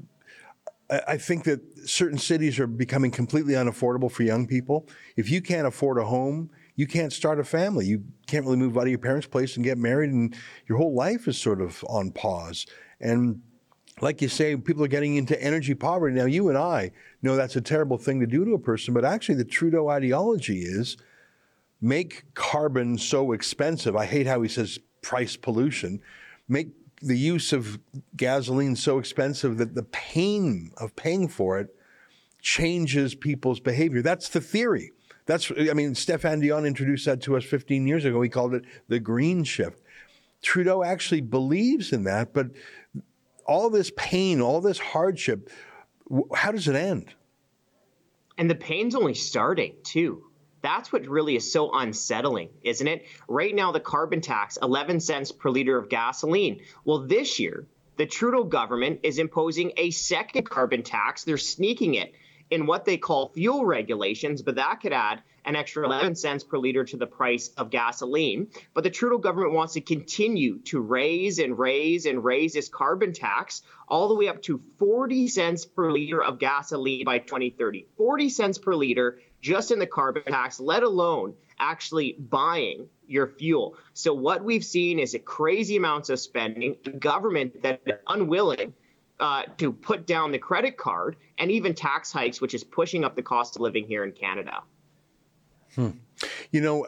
I 0.88 1.16
think 1.16 1.44
that 1.44 1.60
certain 1.88 2.18
cities 2.18 2.60
are 2.60 2.68
becoming 2.68 3.10
completely 3.10 3.54
unaffordable 3.54 4.10
for 4.10 4.22
young 4.22 4.46
people. 4.46 4.88
If 5.16 5.28
you 5.28 5.42
can't 5.42 5.66
afford 5.66 5.98
a 5.98 6.04
home, 6.04 6.50
you 6.76 6.86
can't 6.86 7.12
start 7.12 7.40
a 7.40 7.44
family. 7.44 7.86
You 7.86 8.04
can't 8.28 8.44
really 8.44 8.58
move 8.58 8.76
out 8.76 8.84
of 8.84 8.90
your 8.90 9.00
parents' 9.00 9.26
place 9.26 9.56
and 9.56 9.64
get 9.64 9.78
married, 9.78 10.10
and 10.10 10.36
your 10.68 10.78
whole 10.78 10.94
life 10.94 11.26
is 11.26 11.38
sort 11.38 11.60
of 11.60 11.84
on 11.88 12.12
pause. 12.12 12.66
And 13.00 13.42
like 14.00 14.20
you 14.20 14.28
say, 14.28 14.56
people 14.56 14.84
are 14.84 14.88
getting 14.88 15.16
into 15.16 15.40
energy 15.42 15.74
poverty. 15.74 16.14
Now, 16.14 16.26
you 16.26 16.48
and 16.48 16.58
I 16.58 16.90
know 17.22 17.34
that's 17.36 17.56
a 17.56 17.62
terrible 17.62 17.96
thing 17.96 18.20
to 18.20 18.26
do 18.26 18.44
to 18.44 18.54
a 18.54 18.58
person, 18.58 18.92
but 18.92 19.04
actually, 19.04 19.36
the 19.36 19.44
Trudeau 19.44 19.88
ideology 19.88 20.60
is 20.60 20.96
make 21.80 22.24
carbon 22.34 22.98
so 22.98 23.32
expensive. 23.32 23.96
I 23.96 24.06
hate 24.06 24.26
how 24.26 24.42
he 24.42 24.48
says 24.48 24.78
price 25.00 25.36
pollution. 25.36 26.00
Make 26.48 26.68
the 27.00 27.16
use 27.16 27.52
of 27.52 27.78
gasoline 28.16 28.76
so 28.76 28.98
expensive 28.98 29.58
that 29.58 29.74
the 29.74 29.82
pain 29.84 30.72
of 30.76 30.96
paying 30.96 31.28
for 31.28 31.58
it 31.58 31.74
changes 32.40 33.14
people's 33.14 33.60
behavior. 33.60 34.02
That's 34.02 34.28
the 34.28 34.40
theory. 34.40 34.92
That's, 35.26 35.50
I 35.50 35.72
mean, 35.72 35.92
Stéphane 35.94 36.40
Dion 36.40 36.64
introduced 36.64 37.06
that 37.06 37.20
to 37.22 37.36
us 37.36 37.44
15 37.44 37.86
years 37.86 38.04
ago. 38.04 38.22
He 38.22 38.28
called 38.28 38.54
it 38.54 38.64
the 38.88 39.00
green 39.00 39.42
shift. 39.42 39.82
Trudeau 40.42 40.84
actually 40.84 41.22
believes 41.22 41.92
in 41.92 42.04
that, 42.04 42.32
but 42.32 42.48
all 43.46 43.70
this 43.70 43.90
pain, 43.96 44.40
all 44.40 44.60
this 44.60 44.78
hardship, 44.78 45.50
how 46.34 46.52
does 46.52 46.68
it 46.68 46.76
end? 46.76 47.14
And 48.38 48.50
the 48.50 48.54
pain's 48.54 48.94
only 48.94 49.14
starting, 49.14 49.74
too. 49.82 50.24
That's 50.62 50.92
what 50.92 51.06
really 51.06 51.36
is 51.36 51.50
so 51.52 51.70
unsettling, 51.72 52.50
isn't 52.62 52.86
it? 52.86 53.06
Right 53.28 53.54
now, 53.54 53.72
the 53.72 53.80
carbon 53.80 54.20
tax, 54.20 54.58
11 54.60 55.00
cents 55.00 55.32
per 55.32 55.48
liter 55.48 55.78
of 55.78 55.88
gasoline. 55.88 56.60
Well, 56.84 57.06
this 57.06 57.38
year, 57.38 57.66
the 57.96 58.06
Trudeau 58.06 58.44
government 58.44 59.00
is 59.02 59.18
imposing 59.18 59.72
a 59.76 59.90
second 59.90 60.50
carbon 60.50 60.82
tax. 60.82 61.24
They're 61.24 61.38
sneaking 61.38 61.94
it 61.94 62.14
in 62.50 62.66
what 62.66 62.84
they 62.84 62.98
call 62.98 63.30
fuel 63.30 63.64
regulations, 63.64 64.42
but 64.42 64.56
that 64.56 64.80
could 64.80 64.92
add 64.92 65.22
an 65.46 65.56
extra 65.56 65.84
11 65.84 66.16
cents 66.16 66.44
per 66.44 66.58
liter 66.58 66.84
to 66.84 66.96
the 66.96 67.06
price 67.06 67.48
of 67.56 67.70
gasoline. 67.70 68.48
But 68.74 68.84
the 68.84 68.90
Trudeau 68.90 69.18
government 69.18 69.54
wants 69.54 69.74
to 69.74 69.80
continue 69.80 70.58
to 70.64 70.80
raise 70.80 71.38
and 71.38 71.58
raise 71.58 72.04
and 72.04 72.22
raise 72.22 72.52
this 72.52 72.68
carbon 72.68 73.12
tax 73.12 73.62
all 73.88 74.08
the 74.08 74.14
way 74.14 74.28
up 74.28 74.42
to 74.42 74.60
40 74.78 75.28
cents 75.28 75.64
per 75.64 75.90
liter 75.90 76.22
of 76.22 76.38
gasoline 76.38 77.04
by 77.04 77.18
2030. 77.18 77.86
40 77.96 78.28
cents 78.28 78.58
per 78.58 78.74
liter 78.74 79.20
just 79.40 79.70
in 79.70 79.78
the 79.78 79.86
carbon 79.86 80.24
tax, 80.24 80.58
let 80.58 80.82
alone 80.82 81.34
actually 81.58 82.16
buying 82.18 82.88
your 83.06 83.28
fuel. 83.28 83.76
So 83.94 84.12
what 84.12 84.42
we've 84.42 84.64
seen 84.64 84.98
is 84.98 85.14
a 85.14 85.18
crazy 85.18 85.76
amounts 85.76 86.10
of 86.10 86.18
spending, 86.18 86.76
government 86.98 87.62
that 87.62 87.80
is 87.86 87.94
unwilling 88.08 88.74
uh, 89.20 89.44
to 89.58 89.72
put 89.72 90.06
down 90.06 90.32
the 90.32 90.38
credit 90.38 90.76
card 90.76 91.16
and 91.38 91.50
even 91.50 91.74
tax 91.74 92.12
hikes, 92.12 92.40
which 92.40 92.54
is 92.54 92.64
pushing 92.64 93.04
up 93.04 93.16
the 93.16 93.22
cost 93.22 93.56
of 93.56 93.62
living 93.62 93.86
here 93.86 94.04
in 94.04 94.12
Canada. 94.12 94.62
Hmm. 95.76 95.90
You 96.50 96.60
know, 96.60 96.86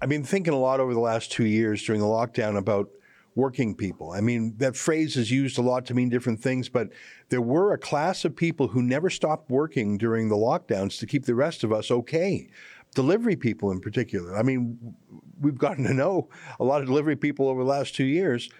I've 0.00 0.08
been 0.08 0.24
thinking 0.24 0.52
a 0.52 0.58
lot 0.58 0.80
over 0.80 0.94
the 0.94 1.00
last 1.00 1.32
two 1.32 1.46
years 1.46 1.82
during 1.82 2.00
the 2.00 2.06
lockdown 2.06 2.56
about 2.56 2.88
working 3.34 3.74
people. 3.74 4.12
I 4.12 4.20
mean, 4.20 4.54
that 4.58 4.76
phrase 4.76 5.16
is 5.16 5.30
used 5.30 5.58
a 5.58 5.62
lot 5.62 5.86
to 5.86 5.94
mean 5.94 6.10
different 6.10 6.40
things, 6.40 6.68
but 6.68 6.90
there 7.30 7.40
were 7.40 7.72
a 7.72 7.78
class 7.78 8.24
of 8.24 8.36
people 8.36 8.68
who 8.68 8.82
never 8.82 9.08
stopped 9.08 9.50
working 9.50 9.96
during 9.96 10.28
the 10.28 10.36
lockdowns 10.36 10.98
to 10.98 11.06
keep 11.06 11.24
the 11.24 11.34
rest 11.34 11.64
of 11.64 11.72
us 11.72 11.90
okay. 11.90 12.48
Delivery 12.94 13.36
people 13.36 13.70
in 13.70 13.80
particular. 13.80 14.36
I 14.36 14.42
mean, 14.42 14.94
we've 15.40 15.56
gotten 15.56 15.84
to 15.84 15.94
know 15.94 16.28
a 16.60 16.64
lot 16.64 16.82
of 16.82 16.86
delivery 16.86 17.16
people 17.16 17.48
over 17.48 17.62
the 17.62 17.70
last 17.70 17.94
two 17.94 18.04
years 18.04 18.50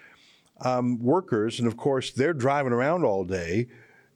um, 0.61 0.99
workers, 0.99 1.59
and 1.59 1.67
of 1.67 1.77
course, 1.77 2.11
they're 2.11 2.33
driving 2.33 2.73
around 2.73 3.03
all 3.03 3.23
day. 3.23 3.67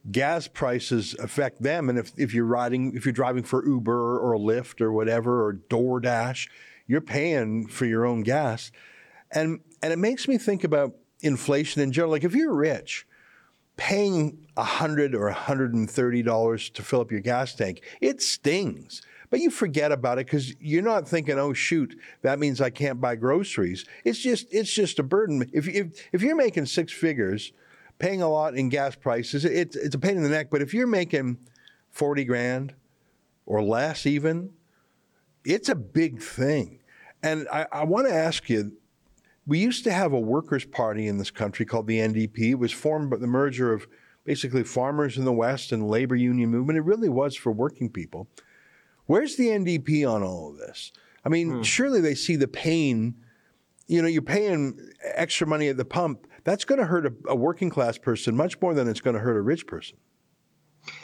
Gas 0.10 0.48
prices 0.48 1.16
affect 1.16 1.62
them, 1.62 1.90
and 1.90 2.00
if, 2.00 2.12
if 2.18 2.34
you're 2.34 2.46
riding, 2.46 2.96
if 2.96 3.06
you're 3.06 3.14
driving 3.14 3.44
for 3.44 3.66
Uber 3.66 4.20
or 4.20 4.38
Lyft 4.38 4.80
or 4.80 4.92
whatever 4.92 5.46
or 5.46 5.54
DoorDash, 5.54 6.48
you're 6.88 7.02
paying 7.02 7.68
for 7.68 7.86
your 7.86 8.06
own 8.06 8.24
gas, 8.24 8.72
and 9.32 9.60
and 9.82 9.92
it 9.92 10.00
makes 10.00 10.28
me 10.28 10.38
think 10.38 10.64
about 10.64 10.96
inflation 11.22 11.82
in 11.82 11.92
general. 11.92 12.12
Like 12.12 12.24
if 12.24 12.36
you're 12.36 12.54
rich, 12.54 13.06
paying 13.76 14.48
hundred 14.58 15.14
or 15.14 15.30
hundred 15.30 15.74
and 15.74 15.90
thirty 15.90 16.24
dollars 16.24 16.70
to 16.72 16.84
fill 16.84 17.02
up 17.02 17.12
your 17.12 17.22
gas 17.22 17.54
tank, 17.54 17.82
it 18.02 18.22
stings. 18.22 19.02
But 19.30 19.42
you 19.42 19.50
forget 19.50 19.92
about 19.92 20.20
it 20.20 20.26
because 20.26 20.56
you're 20.62 20.82
not 20.82 21.08
thinking, 21.08 21.38
"Oh 21.38 21.54
shoot, 21.54 22.00
that 22.22 22.40
means 22.40 22.62
I 22.62 22.70
can't 22.70 23.02
buy 23.02 23.16
groceries." 23.16 23.86
It's 24.06 24.20
just 24.20 24.48
it's 24.52 24.74
just 24.74 25.00
a 25.00 25.04
burden. 25.04 25.50
If 25.54 25.68
if 25.68 26.08
if 26.14 26.22
you're 26.22 26.36
making 26.36 26.68
six 26.68 26.94
figures, 26.94 27.52
paying 28.00 28.22
a 28.22 28.30
lot 28.30 28.56
in 28.56 28.70
gas 28.70 28.96
prices, 28.96 29.46
it's 29.46 29.76
it's 29.76 29.96
a 29.96 30.00
pain 30.00 30.18
in 30.18 30.24
the 30.24 30.30
neck. 30.30 30.50
But 30.50 30.62
if 30.62 30.74
you're 30.74 30.88
making 30.88 31.38
forty 31.90 32.24
grand 32.24 32.74
or 33.46 33.64
less, 33.64 34.06
even, 34.06 34.52
it's 35.46 35.70
a 35.70 35.76
big 35.76 36.22
thing. 36.22 36.80
And 37.24 37.48
I, 37.52 37.66
I 37.72 37.84
want 37.86 38.08
to 38.08 38.14
ask 38.14 38.50
you. 38.50 38.74
We 39.46 39.60
used 39.60 39.86
to 39.86 39.94
have 39.94 40.12
a 40.12 40.20
workers' 40.20 40.66
party 40.66 41.08
in 41.08 41.20
this 41.20 41.32
country 41.32 41.66
called 41.66 41.88
the 41.88 42.00
NDP. 42.00 42.52
It 42.52 42.56
was 42.56 42.74
formed 42.74 43.10
by 43.10 43.16
the 43.16 43.28
merger 43.28 43.72
of 43.72 43.88
basically 44.26 44.66
farmers 44.66 45.18
in 45.18 45.24
the 45.24 45.32
West 45.32 45.72
and 45.72 45.88
labor 45.88 46.18
union 46.18 46.50
movement. 46.50 46.78
It 46.78 46.82
really 46.82 47.08
was 47.08 47.34
for 47.34 47.54
working 47.54 47.90
people. 47.90 48.28
Where's 49.06 49.38
the 49.38 49.48
NDP 49.48 50.08
on 50.08 50.22
all 50.22 50.52
of 50.52 50.58
this? 50.58 50.92
I 51.26 51.30
mean, 51.30 51.50
hmm. 51.50 51.62
surely 51.62 52.02
they 52.02 52.14
see 52.14 52.36
the 52.36 52.48
pain. 52.48 53.16
You 53.88 54.02
know, 54.02 54.08
you're 54.10 54.22
paying 54.22 54.78
extra 55.02 55.48
money 55.48 55.70
at 55.70 55.78
the 55.78 55.86
pump. 55.86 56.28
That's 56.48 56.64
going 56.64 56.80
to 56.80 56.86
hurt 56.86 57.06
a, 57.06 57.14
a 57.28 57.36
working 57.36 57.70
class 57.70 57.98
person 57.98 58.34
much 58.34 58.62
more 58.62 58.74
than 58.74 58.88
it's 58.88 59.02
going 59.02 59.16
to 59.16 59.20
hurt 59.20 59.36
a 59.36 59.42
rich 59.42 59.68
person. 59.68 59.98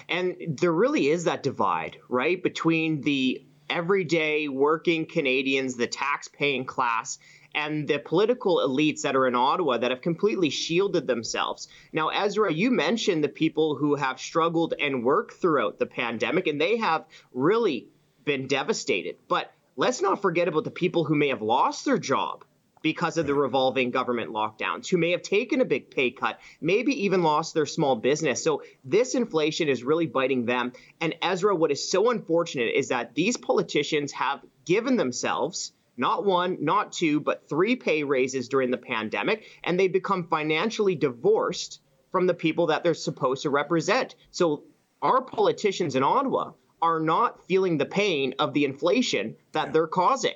And 0.07 0.37
there 0.47 0.71
really 0.71 1.09
is 1.09 1.25
that 1.25 1.43
divide, 1.43 1.97
right, 2.07 2.41
between 2.41 3.01
the 3.01 3.45
everyday 3.69 4.47
working 4.47 5.05
Canadians, 5.05 5.75
the 5.75 5.85
tax 5.85 6.29
paying 6.29 6.63
class, 6.63 7.19
and 7.53 7.85
the 7.89 7.99
political 7.99 8.59
elites 8.65 9.01
that 9.01 9.17
are 9.17 9.27
in 9.27 9.35
Ottawa 9.35 9.79
that 9.79 9.91
have 9.91 9.99
completely 9.99 10.49
shielded 10.49 11.07
themselves. 11.07 11.67
Now, 11.91 12.07
Ezra, 12.07 12.49
you 12.49 12.71
mentioned 12.71 13.21
the 13.21 13.27
people 13.27 13.75
who 13.75 13.95
have 13.95 14.21
struggled 14.21 14.73
and 14.79 15.03
worked 15.03 15.33
throughout 15.41 15.77
the 15.77 15.85
pandemic, 15.85 16.47
and 16.47 16.61
they 16.61 16.77
have 16.77 17.03
really 17.33 17.89
been 18.23 18.47
devastated. 18.47 19.17
But 19.27 19.51
let's 19.75 20.01
not 20.01 20.21
forget 20.21 20.47
about 20.47 20.63
the 20.63 20.71
people 20.71 21.03
who 21.03 21.15
may 21.15 21.27
have 21.27 21.41
lost 21.41 21.83
their 21.83 21.99
job 21.99 22.45
because 22.83 23.17
of 23.17 23.25
the 23.25 23.33
revolving 23.33 23.89
government 23.89 24.29
lockdowns, 24.29 24.87
who 24.87 24.97
may 24.97 25.11
have 25.11 25.23
taken 25.23 25.61
a 25.61 25.65
big 25.65 25.89
pay 25.89 26.11
cut, 26.11 26.39
maybe 26.61 27.05
even 27.05 27.23
lost 27.23 27.55
their 27.55 27.65
small 27.65 27.95
business. 27.95 28.43
So 28.43 28.61
this 28.83 29.15
inflation 29.15 29.69
is 29.69 29.83
really 29.83 30.05
biting 30.05 30.45
them. 30.45 30.73
And 31.01 31.15
Ezra, 31.23 31.55
what 31.55 31.71
is 31.71 31.89
so 31.89 32.11
unfortunate 32.11 32.75
is 32.75 32.89
that 32.89 33.15
these 33.15 33.37
politicians 33.37 34.11
have 34.11 34.41
given 34.65 34.97
themselves 34.97 35.71
not 35.95 36.25
one, 36.25 36.57
not 36.59 36.91
two, 36.91 37.19
but 37.19 37.47
three 37.47 37.75
pay 37.75 38.03
raises 38.03 38.49
during 38.49 38.71
the 38.71 38.77
pandemic, 38.77 39.45
and 39.63 39.79
they 39.79 39.87
become 39.87 40.27
financially 40.27 40.95
divorced 40.95 41.81
from 42.11 42.27
the 42.27 42.33
people 42.33 42.67
that 42.67 42.83
they're 42.83 42.93
supposed 42.93 43.43
to 43.43 43.49
represent. 43.49 44.15
So 44.31 44.63
our 45.01 45.21
politicians 45.21 45.95
in 45.95 46.03
Ottawa 46.03 46.51
are 46.81 46.99
not 46.99 47.45
feeling 47.47 47.77
the 47.77 47.85
pain 47.85 48.33
of 48.39 48.53
the 48.53 48.65
inflation 48.65 49.35
that 49.53 49.71
they're 49.71 49.87
causing. 49.87 50.35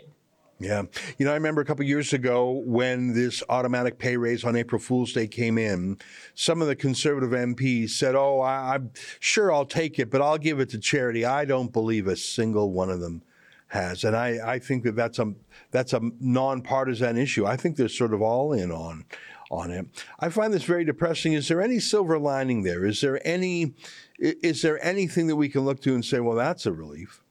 Yeah. 0.60 0.84
You 1.18 1.26
know, 1.26 1.32
I 1.32 1.36
remember 1.36 1.62
a 1.62 1.66
couple 1.66 1.86
years 1.86 2.14
ago 2.14 2.64
when 2.66 3.14
this 3.14 3.44
automatic 3.48 4.00
pay 4.00 4.18
raise 4.18 4.44
on 4.44 4.56
April 4.56 4.82
Fool's 4.82 5.14
Day 5.14 5.28
came 5.28 5.58
in, 5.58 6.00
some 6.34 6.62
of 6.62 6.68
the 6.68 6.76
conservative 6.76 7.30
MPs 7.30 7.92
said, 7.92 8.16
Oh, 8.16 8.40
I, 8.40 8.76
am 8.76 8.92
sure 9.20 9.52
I'll 9.52 9.66
take 9.66 10.00
it, 10.00 10.10
but 10.10 10.22
I'll 10.22 10.40
give 10.40 10.60
it 10.60 10.70
to 10.70 10.80
charity. 10.80 11.26
I 11.26 11.46
don't 11.46 11.72
believe 11.72 12.08
a 12.08 12.16
single 12.16 12.72
one 12.72 12.90
of 12.90 13.00
them 13.02 13.22
has. 13.68 14.04
And 14.04 14.16
I, 14.16 14.54
I 14.54 14.60
think 14.60 14.84
that 14.86 14.96
that's 14.96 15.20
a, 15.20 15.34
that's 15.70 15.94
a 15.94 16.02
nonpartisan 16.20 17.18
issue. 17.18 17.46
I 17.46 17.56
think 17.56 17.76
they're 17.76 17.88
sort 17.88 18.14
of 18.14 18.24
all 18.24 18.52
in 18.52 18.72
on, 18.72 19.06
on 19.52 19.70
it. 19.70 19.86
I 20.20 20.30
find 20.30 20.52
this 20.52 20.64
very 20.64 20.86
depressing. 20.86 21.34
Is 21.34 21.48
there 21.50 21.62
any 21.62 21.80
silver 21.80 22.18
lining 22.18 22.64
there? 22.64 22.86
Is 22.86 23.02
there 23.02 23.22
any 23.26 23.74
is 24.20 24.64
there 24.64 24.84
anything 24.84 25.28
that 25.28 25.36
we 25.36 25.48
can 25.48 25.62
look 25.62 25.80
to 25.82 25.94
and 25.94 26.04
say, 26.04 26.20
well, 26.20 26.36
that's 26.36 26.66
a 26.66 26.72
relief? 26.72 27.22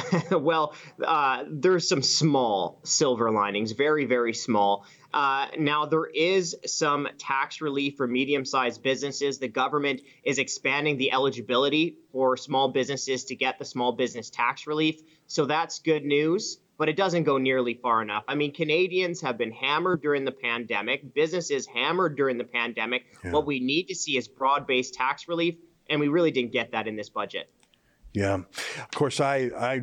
well, 0.30 0.74
uh, 1.04 1.44
there's 1.48 1.88
some 1.88 2.02
small 2.02 2.80
silver 2.84 3.30
linings, 3.30 3.72
very, 3.72 4.04
very 4.06 4.34
small. 4.34 4.84
Uh, 5.12 5.46
now, 5.58 5.84
there 5.84 6.06
is 6.06 6.56
some 6.64 7.06
tax 7.18 7.60
relief 7.60 7.96
for 7.96 8.06
medium 8.06 8.44
sized 8.44 8.82
businesses. 8.82 9.38
The 9.38 9.48
government 9.48 10.00
is 10.24 10.38
expanding 10.38 10.96
the 10.96 11.12
eligibility 11.12 11.98
for 12.12 12.36
small 12.36 12.68
businesses 12.68 13.24
to 13.24 13.36
get 13.36 13.58
the 13.58 13.64
small 13.64 13.92
business 13.92 14.30
tax 14.30 14.66
relief. 14.66 15.00
So 15.26 15.44
that's 15.44 15.80
good 15.80 16.04
news, 16.04 16.58
but 16.78 16.88
it 16.88 16.96
doesn't 16.96 17.24
go 17.24 17.36
nearly 17.36 17.74
far 17.74 18.00
enough. 18.00 18.24
I 18.26 18.34
mean, 18.34 18.52
Canadians 18.54 19.20
have 19.20 19.36
been 19.36 19.52
hammered 19.52 20.00
during 20.00 20.24
the 20.24 20.32
pandemic, 20.32 21.12
businesses 21.12 21.66
hammered 21.66 22.16
during 22.16 22.38
the 22.38 22.44
pandemic. 22.44 23.04
Yeah. 23.22 23.32
What 23.32 23.46
we 23.46 23.60
need 23.60 23.88
to 23.88 23.94
see 23.94 24.16
is 24.16 24.28
broad 24.28 24.66
based 24.66 24.94
tax 24.94 25.28
relief, 25.28 25.56
and 25.90 26.00
we 26.00 26.08
really 26.08 26.30
didn't 26.30 26.52
get 26.52 26.72
that 26.72 26.88
in 26.88 26.96
this 26.96 27.10
budget. 27.10 27.50
Yeah, 28.14 28.34
of 28.34 28.90
course. 28.94 29.20
I, 29.20 29.50
I, 29.58 29.78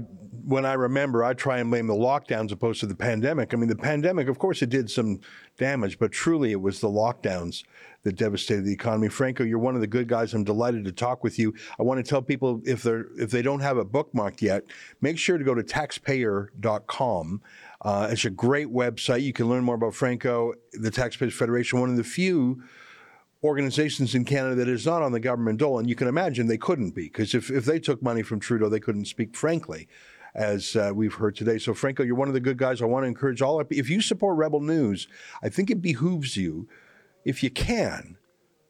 when 0.45 0.63
I 0.65 0.73
remember, 0.73 1.23
I 1.23 1.33
try 1.33 1.57
and 1.57 1.71
blame 1.71 1.87
the 1.87 1.95
lockdowns 1.95 2.51
opposed 2.51 2.79
to 2.81 2.85
the 2.85 2.95
pandemic. 2.95 3.53
I 3.53 3.57
mean, 3.57 3.69
the 3.69 3.75
pandemic, 3.75 4.27
of 4.27 4.37
course, 4.37 4.61
it 4.61 4.69
did 4.69 4.89
some 4.89 5.21
damage, 5.57 5.97
but 5.97 6.11
truly, 6.11 6.51
it 6.51 6.61
was 6.61 6.79
the 6.79 6.87
lockdowns 6.87 7.63
that 8.03 8.15
devastated 8.15 8.65
the 8.65 8.71
economy. 8.71 9.09
Franco, 9.09 9.43
you're 9.43 9.59
one 9.59 9.73
of 9.73 9.81
the 9.81 9.87
good 9.87 10.07
guys. 10.07 10.33
I'm 10.33 10.43
delighted 10.43 10.85
to 10.85 10.91
talk 10.91 11.23
with 11.23 11.39
you. 11.39 11.55
I 11.79 11.83
want 11.83 12.03
to 12.03 12.07
tell 12.07 12.21
people 12.21 12.61
if 12.65 12.83
they're 12.83 13.07
if 13.17 13.31
they 13.31 13.41
don't 13.41 13.59
have 13.61 13.77
a 13.77 13.85
bookmark 13.85 14.41
yet, 14.41 14.63
make 15.01 15.17
sure 15.17 15.37
to 15.37 15.43
go 15.43 15.55
to 15.55 15.63
taxpayer.com. 15.63 17.41
Uh, 17.81 18.07
it's 18.11 18.25
a 18.25 18.29
great 18.29 18.67
website. 18.67 19.23
You 19.23 19.33
can 19.33 19.49
learn 19.49 19.63
more 19.63 19.75
about 19.75 19.95
Franco, 19.95 20.53
the 20.73 20.91
Taxpayers 20.91 21.33
Federation, 21.33 21.79
one 21.79 21.89
of 21.89 21.97
the 21.97 22.03
few 22.03 22.61
organizations 23.43 24.15
in 24.15 24.25
Canada 24.25 24.56
that 24.56 24.67
is 24.67 24.86
not 24.86 25.02
on 25.02 25.12
the 25.12 25.19
government 25.19 25.60
dole. 25.60 25.80
And 25.80 25.89
you 25.89 25.95
can 25.95 26.08
imagine 26.08 26.47
they 26.47 26.58
couldn't 26.58 26.91
be, 26.91 27.04
because 27.04 27.34
if, 27.34 27.49
if 27.49 27.65
they 27.65 27.80
took 27.80 28.02
money 28.02 28.21
from 28.21 28.39
Trudeau, 28.39 28.69
they 28.69 28.80
couldn't 28.80 29.06
speak 29.06 29.36
frankly, 29.36 29.88
as 30.36 30.75
uh, 30.75 30.91
we've 30.93 31.13
heard 31.13 31.36
today. 31.36 31.58
So, 31.58 31.73
Franco, 31.73 32.04
you're 32.04 32.15
one 32.15 32.28
of 32.28 32.34
the 32.34 32.39
good 32.39 32.58
guys. 32.58 32.82
I 32.82 32.86
want 32.86 33.04
to 33.04 33.08
encourage 33.08 33.41
all. 33.41 33.62
If 33.69 33.89
you 33.89 34.02
support 34.02 34.38
Rebel 34.38 34.62
News, 34.62 35.08
I 35.41 35.49
think 35.49 35.71
it 35.71 35.82
behooves 35.82 36.38
you, 36.38 36.67
if 37.25 37.41
you 37.43 37.49
can, 37.49 38.17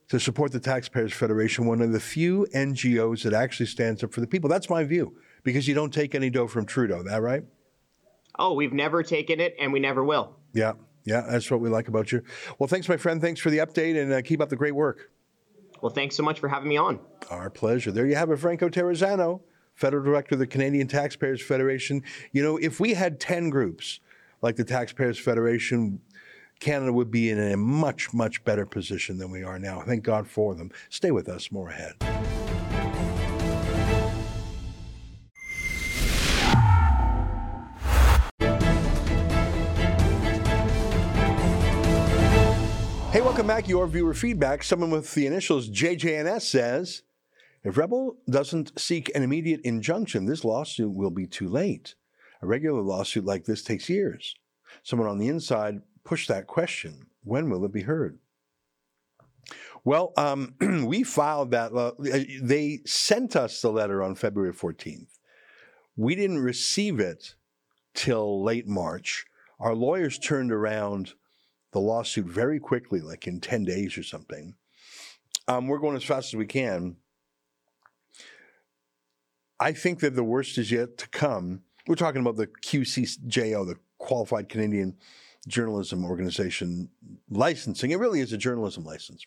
to 0.09 0.19
support 0.19 0.51
the 0.51 0.59
Taxpayers 0.59 1.13
Federation, 1.13 1.65
one 1.65 1.81
of 1.81 1.91
the 1.91 1.99
few 1.99 2.47
NGOs 2.53 3.23
that 3.23 3.33
actually 3.33 3.67
stands 3.67 4.03
up 4.03 4.13
for 4.13 4.21
the 4.21 4.27
people. 4.27 4.49
That's 4.49 4.69
my 4.69 4.83
view, 4.83 5.17
because 5.43 5.67
you 5.67 5.75
don't 5.75 5.93
take 5.93 6.15
any 6.15 6.29
dough 6.29 6.47
from 6.47 6.65
Trudeau. 6.65 7.03
That 7.03 7.21
right? 7.21 7.43
Oh, 8.37 8.53
we've 8.53 8.73
never 8.73 9.03
taken 9.03 9.39
it, 9.39 9.55
and 9.59 9.73
we 9.73 9.79
never 9.79 10.03
will. 10.03 10.35
Yeah. 10.53 10.73
Yeah, 11.09 11.21
that's 11.27 11.49
what 11.49 11.59
we 11.59 11.69
like 11.69 11.87
about 11.87 12.11
you. 12.11 12.21
Well, 12.59 12.67
thanks, 12.67 12.87
my 12.87 12.97
friend. 12.97 13.19
Thanks 13.19 13.41
for 13.41 13.49
the 13.49 13.57
update 13.57 13.99
and 13.99 14.13
uh, 14.13 14.21
keep 14.21 14.41
up 14.41 14.49
the 14.49 14.55
great 14.55 14.75
work. 14.75 15.09
Well, 15.81 15.91
thanks 15.91 16.15
so 16.15 16.21
much 16.21 16.39
for 16.39 16.47
having 16.47 16.69
me 16.69 16.77
on. 16.77 16.99
Our 17.31 17.49
pleasure. 17.49 17.91
There 17.91 18.05
you 18.05 18.15
have 18.15 18.29
it, 18.29 18.37
Franco 18.37 18.69
Terrazzano, 18.69 19.41
Federal 19.73 20.03
Director 20.03 20.35
of 20.35 20.39
the 20.39 20.47
Canadian 20.47 20.87
Taxpayers 20.87 21.41
Federation. 21.41 22.03
You 22.31 22.43
know, 22.43 22.57
if 22.57 22.79
we 22.79 22.93
had 22.93 23.19
10 23.19 23.49
groups 23.49 23.99
like 24.43 24.55
the 24.55 24.63
Taxpayers 24.63 25.17
Federation, 25.17 25.99
Canada 26.59 26.93
would 26.93 27.09
be 27.09 27.31
in 27.31 27.39
a 27.39 27.57
much, 27.57 28.13
much 28.13 28.43
better 28.43 28.67
position 28.67 29.17
than 29.17 29.31
we 29.31 29.41
are 29.41 29.57
now. 29.57 29.81
Thank 29.81 30.03
God 30.03 30.27
for 30.27 30.53
them. 30.53 30.69
Stay 30.89 31.09
with 31.09 31.27
us, 31.27 31.51
more 31.51 31.69
ahead. 31.69 31.95
Back. 43.59 43.67
Your 43.67 43.87
viewer 43.87 44.13
feedback. 44.13 44.63
Someone 44.63 44.89
with 44.89 45.13
the 45.13 45.27
initials 45.27 45.69
JJNS 45.69 46.43
says 46.43 47.03
If 47.61 47.77
Rebel 47.77 48.15
doesn't 48.29 48.79
seek 48.79 49.13
an 49.13 49.21
immediate 49.21 49.59
injunction, 49.65 50.25
this 50.25 50.45
lawsuit 50.45 50.93
will 50.93 51.09
be 51.09 51.27
too 51.27 51.49
late. 51.49 51.95
A 52.41 52.47
regular 52.47 52.81
lawsuit 52.81 53.25
like 53.25 53.43
this 53.43 53.61
takes 53.61 53.89
years. 53.89 54.33
Someone 54.81 55.09
on 55.09 55.17
the 55.17 55.27
inside 55.27 55.81
pushed 56.05 56.29
that 56.29 56.47
question 56.47 57.07
when 57.25 57.49
will 57.49 57.65
it 57.65 57.73
be 57.73 57.81
heard? 57.81 58.19
Well, 59.83 60.13
um, 60.15 60.55
we 60.85 61.03
filed 61.03 61.51
that. 61.51 61.73
Uh, 61.73 61.91
they 62.41 62.79
sent 62.85 63.35
us 63.35 63.61
the 63.61 63.71
letter 63.71 64.01
on 64.01 64.15
February 64.15 64.53
14th. 64.53 65.19
We 65.97 66.15
didn't 66.15 66.39
receive 66.39 67.01
it 67.01 67.35
till 67.93 68.41
late 68.41 68.67
March. 68.67 69.25
Our 69.59 69.75
lawyers 69.75 70.17
turned 70.17 70.53
around 70.53 71.15
the 71.71 71.79
lawsuit 71.79 72.25
very 72.25 72.59
quickly, 72.59 73.01
like 73.01 73.27
in 73.27 73.39
10 73.39 73.65
days 73.65 73.97
or 73.97 74.03
something. 74.03 74.55
Um, 75.47 75.67
we're 75.67 75.79
going 75.79 75.95
as 75.95 76.03
fast 76.03 76.33
as 76.33 76.37
we 76.37 76.45
can. 76.45 76.97
I 79.59 79.73
think 79.73 79.99
that 79.99 80.15
the 80.15 80.23
worst 80.23 80.57
is 80.57 80.71
yet 80.71 80.97
to 80.99 81.09
come. 81.09 81.63
We're 81.87 81.95
talking 81.95 82.21
about 82.21 82.37
the 82.37 82.47
QCJO, 82.47 83.67
the 83.67 83.75
Qualified 83.97 84.47
Canadian 84.47 84.95
Journalism 85.47 86.05
Organization 86.05 86.89
licensing. 87.29 87.91
It 87.91 87.99
really 87.99 88.21
is 88.21 88.31
a 88.31 88.37
journalism 88.37 88.83
license. 88.83 89.25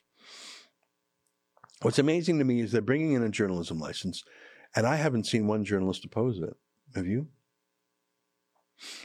What's 1.83 1.99
amazing 1.99 2.39
to 2.39 2.45
me 2.45 2.61
is 2.61 2.71
they're 2.71 2.81
bringing 2.81 3.13
in 3.13 3.23
a 3.23 3.29
journalism 3.29 3.79
license, 3.79 4.23
and 4.77 4.87
I 4.87 4.97
haven't 4.97 5.27
seen 5.27 5.47
one 5.47 5.65
journalist 5.65 6.05
oppose 6.05 6.39
it. 6.39 6.55
Have 6.95 7.07
you? 7.07 7.29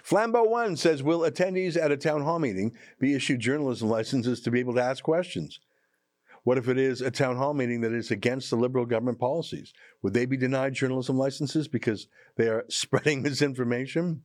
Flambeau 0.04 0.50
One 0.50 0.76
says, 0.76 1.04
Will 1.04 1.20
attendees 1.20 1.78
at 1.78 1.92
a 1.92 1.98
town 1.98 2.24
hall 2.24 2.40
meeting 2.40 2.76
be 3.00 3.14
issued 3.14 3.40
journalism 3.40 3.90
licenses 3.90 4.42
to 4.42 4.52
be 4.52 4.60
able 4.60 4.74
to 4.76 4.84
ask 4.84 5.04
questions? 5.04 5.60
What 6.44 6.58
if 6.58 6.70
it 6.70 6.78
is 6.78 7.02
a 7.02 7.12
town 7.12 7.36
hall 7.36 7.54
meeting 7.54 7.82
that 7.82 7.92
is 7.92 8.10
against 8.10 8.50
the 8.50 8.56
Liberal 8.56 8.86
government 8.86 9.20
policies? 9.20 9.74
Would 10.02 10.14
they 10.14 10.26
be 10.26 10.38
denied 10.38 10.74
journalism 10.74 11.18
licenses 11.18 11.68
because 11.68 12.08
they 12.38 12.48
are 12.48 12.66
spreading 12.70 13.22
misinformation? 13.22 14.24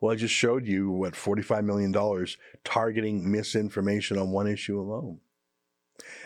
Well, 0.00 0.12
I 0.12 0.16
just 0.16 0.34
showed 0.34 0.66
you 0.66 0.90
what 0.90 1.14
$45 1.14 1.64
million 1.64 2.26
targeting 2.64 3.30
misinformation 3.30 4.18
on 4.18 4.30
one 4.30 4.46
issue 4.46 4.80
alone. 4.80 5.20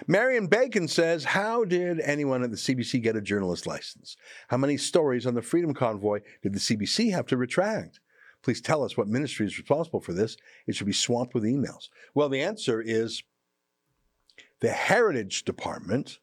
Marion 0.07 0.47
Bacon 0.47 0.87
says, 0.89 1.25
How 1.25 1.65
did 1.65 2.01
anyone 2.01 2.43
at 2.43 2.51
the 2.51 2.57
CBC 2.57 3.03
get 3.03 3.17
a 3.17 3.21
journalist 3.21 3.67
license? 3.67 4.17
How 4.49 4.57
many 4.57 4.77
stories 4.77 5.27
on 5.27 5.35
the 5.35 5.43
Freedom 5.43 5.75
Convoy 5.75 6.21
did 6.43 6.53
the 6.53 6.61
CBC 6.61 7.11
have 7.13 7.27
to 7.27 7.37
retract? 7.37 8.01
Please 8.45 8.61
tell 8.61 8.85
us 8.85 8.95
what 8.95 9.09
ministry 9.09 9.47
is 9.47 9.59
responsible 9.59 10.01
for 10.01 10.13
this. 10.13 10.37
It 10.67 10.77
should 10.77 10.87
be 10.87 10.93
swamped 10.93 11.33
with 11.33 11.45
emails. 11.45 11.89
Well, 12.15 12.29
the 12.29 12.43
answer 12.43 12.83
is 12.83 13.23
the 14.61 14.69
Heritage 14.69 15.45
Department 15.45 16.19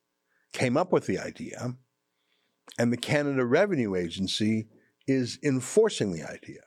came 0.54 0.78
up 0.78 0.92
with 0.92 1.08
the 1.08 1.18
idea, 1.18 1.76
and 2.78 2.94
the 2.94 2.98
Canada 2.98 3.44
Revenue 3.44 3.96
Agency 3.96 4.68
is 5.08 5.40
enforcing 5.44 6.12
the 6.12 6.24
idea. 6.24 6.62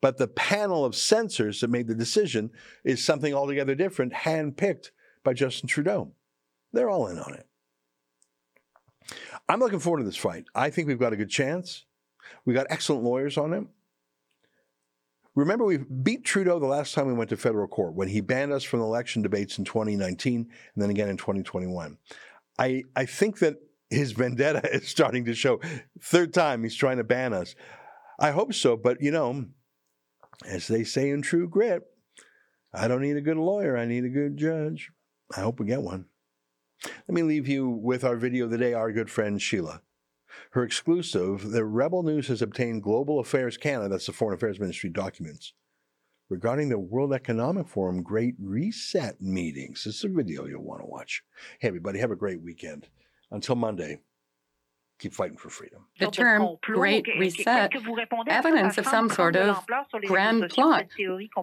But 0.00 0.16
the 0.16 0.28
panel 0.28 0.84
of 0.84 0.94
censors 0.94 1.60
that 1.60 1.68
made 1.68 1.86
the 1.86 1.94
decision 1.94 2.50
is 2.84 3.04
something 3.04 3.34
altogether 3.34 3.74
different, 3.74 4.14
handpicked 4.14 4.90
by 5.22 5.34
Justin 5.34 5.68
Trudeau. 5.68 6.12
They're 6.72 6.90
all 6.90 7.08
in 7.08 7.18
on 7.18 7.34
it. 7.34 7.46
I'm 9.46 9.60
looking 9.60 9.78
forward 9.78 9.98
to 9.98 10.04
this 10.04 10.16
fight. 10.16 10.46
I 10.54 10.70
think 10.70 10.88
we've 10.88 10.98
got 10.98 11.12
a 11.12 11.16
good 11.16 11.30
chance. 11.30 11.84
We've 12.46 12.56
got 12.56 12.66
excellent 12.70 13.04
lawyers 13.04 13.36
on 13.36 13.52
it. 13.52 13.64
Remember, 15.34 15.64
we 15.64 15.78
beat 15.78 16.24
Trudeau 16.24 16.60
the 16.60 16.66
last 16.66 16.94
time 16.94 17.06
we 17.06 17.12
went 17.12 17.30
to 17.30 17.36
federal 17.36 17.66
court 17.66 17.94
when 17.94 18.08
he 18.08 18.20
banned 18.20 18.52
us 18.52 18.62
from 18.62 18.80
election 18.80 19.20
debates 19.20 19.58
in 19.58 19.64
2019 19.64 20.40
and 20.74 20.82
then 20.82 20.90
again 20.90 21.08
in 21.08 21.16
2021. 21.16 21.98
I, 22.58 22.84
I 22.94 23.04
think 23.04 23.40
that 23.40 23.56
his 23.90 24.12
vendetta 24.12 24.62
is 24.72 24.88
starting 24.88 25.24
to 25.24 25.34
show. 25.34 25.60
Third 26.00 26.32
time 26.32 26.62
he's 26.62 26.76
trying 26.76 26.98
to 26.98 27.04
ban 27.04 27.32
us. 27.32 27.54
I 28.18 28.30
hope 28.30 28.54
so, 28.54 28.76
but 28.76 29.00
you 29.00 29.10
know, 29.10 29.46
as 30.46 30.68
they 30.68 30.84
say 30.84 31.10
in 31.10 31.22
True 31.22 31.48
Grit, 31.48 31.82
I 32.72 32.86
don't 32.86 33.02
need 33.02 33.16
a 33.16 33.20
good 33.20 33.36
lawyer, 33.36 33.76
I 33.76 33.86
need 33.86 34.04
a 34.04 34.08
good 34.08 34.36
judge. 34.36 34.90
I 35.36 35.40
hope 35.40 35.58
we 35.58 35.66
get 35.66 35.82
one. 35.82 36.06
Let 36.84 37.14
me 37.14 37.22
leave 37.22 37.48
you 37.48 37.68
with 37.68 38.04
our 38.04 38.16
video 38.16 38.44
of 38.44 38.50
the 38.50 38.58
day, 38.58 38.74
our 38.74 38.92
good 38.92 39.10
friend 39.10 39.40
Sheila. 39.40 39.80
Her 40.50 40.64
exclusive, 40.64 41.50
the 41.50 41.64
Rebel 41.64 42.02
News 42.02 42.28
has 42.28 42.42
obtained 42.42 42.82
Global 42.82 43.18
Affairs 43.18 43.56
Canada, 43.56 43.90
that's 43.90 44.06
the 44.06 44.12
Foreign 44.12 44.36
Affairs 44.36 44.60
Ministry 44.60 44.90
documents, 44.90 45.52
regarding 46.28 46.68
the 46.68 46.78
World 46.78 47.12
Economic 47.12 47.68
Forum 47.68 48.02
Great 48.02 48.34
Reset 48.38 49.20
meetings. 49.20 49.84
This 49.84 49.96
is 49.96 50.04
a 50.04 50.08
video 50.08 50.46
you'll 50.46 50.62
want 50.62 50.80
to 50.80 50.86
watch. 50.86 51.22
Hey, 51.58 51.68
everybody, 51.68 51.98
have 51.98 52.10
a 52.10 52.16
great 52.16 52.40
weekend. 52.42 52.88
Until 53.30 53.56
Monday, 53.56 53.98
keep 54.98 55.12
fighting 55.12 55.36
for 55.36 55.50
freedom. 55.50 55.86
The 55.98 56.10
term 56.10 56.56
Great 56.62 57.06
Reset, 57.18 57.72
evidence 58.28 58.78
of 58.78 58.86
some 58.86 59.10
sort 59.10 59.36
of 59.36 59.64
grand 60.06 60.48
plot. 60.50 60.86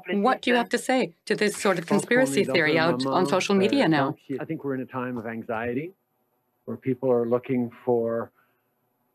What 0.09 0.41
do 0.41 0.51
you 0.51 0.55
have 0.55 0.69
to 0.69 0.77
say 0.77 1.15
to 1.25 1.35
this 1.35 1.57
sort 1.57 1.77
of 1.77 1.85
conspiracy 1.85 2.43
theory 2.43 2.79
out 2.79 3.05
on 3.05 3.25
social 3.25 3.55
uh, 3.55 3.59
media 3.59 3.87
now? 3.87 4.15
I 4.39 4.45
think 4.45 4.63
we're 4.63 4.75
in 4.75 4.81
a 4.81 4.85
time 4.85 5.17
of 5.17 5.27
anxiety 5.27 5.93
where 6.65 6.77
people 6.77 7.11
are 7.11 7.27
looking 7.27 7.71
for 7.83 8.31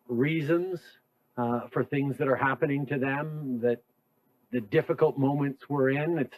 reasons 0.08 0.80
uh, 1.36 1.68
for 1.68 1.84
things 1.84 2.16
that 2.18 2.28
are 2.28 2.36
happening 2.36 2.86
to 2.86 2.98
them, 2.98 3.60
that 3.62 3.82
the 4.52 4.60
difficult 4.60 5.18
moments 5.18 5.68
we're 5.68 5.90
in. 5.90 6.18
It's 6.18 6.36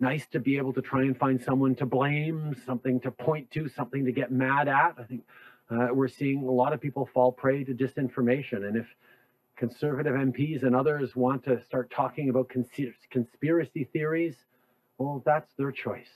nice 0.00 0.26
to 0.28 0.40
be 0.40 0.56
able 0.56 0.72
to 0.72 0.82
try 0.82 1.02
and 1.02 1.16
find 1.16 1.40
someone 1.40 1.74
to 1.76 1.86
blame, 1.86 2.56
something 2.66 3.00
to 3.00 3.10
point 3.10 3.50
to, 3.52 3.68
something 3.68 4.04
to 4.04 4.12
get 4.12 4.32
mad 4.32 4.68
at. 4.68 4.94
I 4.98 5.04
think 5.04 5.22
uh, 5.70 5.88
we're 5.92 6.08
seeing 6.08 6.42
a 6.42 6.50
lot 6.50 6.72
of 6.72 6.80
people 6.80 7.08
fall 7.14 7.30
prey 7.30 7.64
to 7.64 7.72
disinformation. 7.72 8.66
And 8.66 8.76
if 8.76 8.86
conservative 9.56 10.14
MPs 10.14 10.64
and 10.64 10.74
others 10.74 11.14
want 11.14 11.44
to 11.44 11.62
start 11.64 11.90
talking 11.90 12.30
about 12.30 12.50
conspiracy 13.10 13.84
theories, 13.92 14.36
well, 14.98 15.22
that's 15.24 15.52
their 15.54 15.70
choice. 15.70 16.10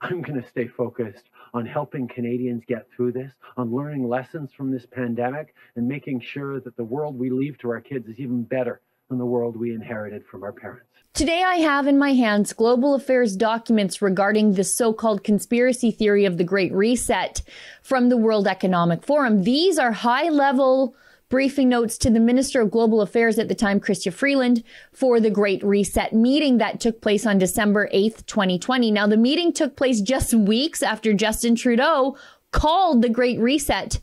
I'm 0.00 0.22
going 0.22 0.40
to 0.40 0.48
stay 0.48 0.68
focused 0.68 1.24
on 1.54 1.66
helping 1.66 2.06
Canadians 2.06 2.62
get 2.68 2.86
through 2.94 3.12
this, 3.12 3.32
on 3.56 3.74
learning 3.74 4.08
lessons 4.08 4.50
from 4.56 4.70
this 4.70 4.86
pandemic, 4.86 5.54
and 5.74 5.88
making 5.88 6.20
sure 6.20 6.60
that 6.60 6.76
the 6.76 6.84
world 6.84 7.18
we 7.18 7.30
leave 7.30 7.58
to 7.58 7.70
our 7.70 7.80
kids 7.80 8.06
is 8.08 8.18
even 8.20 8.42
better 8.44 8.80
than 9.08 9.18
the 9.18 9.26
world 9.26 9.56
we 9.56 9.74
inherited 9.74 10.24
from 10.30 10.44
our 10.44 10.52
parents. 10.52 10.84
Today, 11.14 11.42
I 11.42 11.56
have 11.56 11.88
in 11.88 11.98
my 11.98 12.12
hands 12.12 12.52
global 12.52 12.94
affairs 12.94 13.34
documents 13.34 14.00
regarding 14.00 14.52
the 14.52 14.62
so 14.62 14.92
called 14.92 15.24
conspiracy 15.24 15.90
theory 15.90 16.26
of 16.26 16.38
the 16.38 16.44
Great 16.44 16.72
Reset 16.72 17.42
from 17.82 18.08
the 18.08 18.16
World 18.16 18.46
Economic 18.46 19.02
Forum. 19.02 19.42
These 19.42 19.78
are 19.78 19.90
high 19.90 20.28
level 20.28 20.94
briefing 21.28 21.68
notes 21.68 21.98
to 21.98 22.10
the 22.10 22.20
Minister 22.20 22.60
of 22.60 22.70
Global 22.70 23.00
Affairs 23.02 23.38
at 23.38 23.48
the 23.48 23.54
time, 23.54 23.80
Chrystia 23.80 24.12
Freeland, 24.12 24.62
for 24.92 25.20
the 25.20 25.30
Great 25.30 25.62
Reset 25.62 26.12
meeting 26.12 26.58
that 26.58 26.80
took 26.80 27.00
place 27.00 27.26
on 27.26 27.38
December 27.38 27.88
8th, 27.92 28.24
2020. 28.26 28.90
Now, 28.90 29.06
the 29.06 29.16
meeting 29.16 29.52
took 29.52 29.76
place 29.76 30.00
just 30.00 30.32
weeks 30.32 30.82
after 30.82 31.12
Justin 31.12 31.54
Trudeau 31.54 32.16
called 32.50 33.02
the 33.02 33.10
Great 33.10 33.38
Reset 33.38 34.00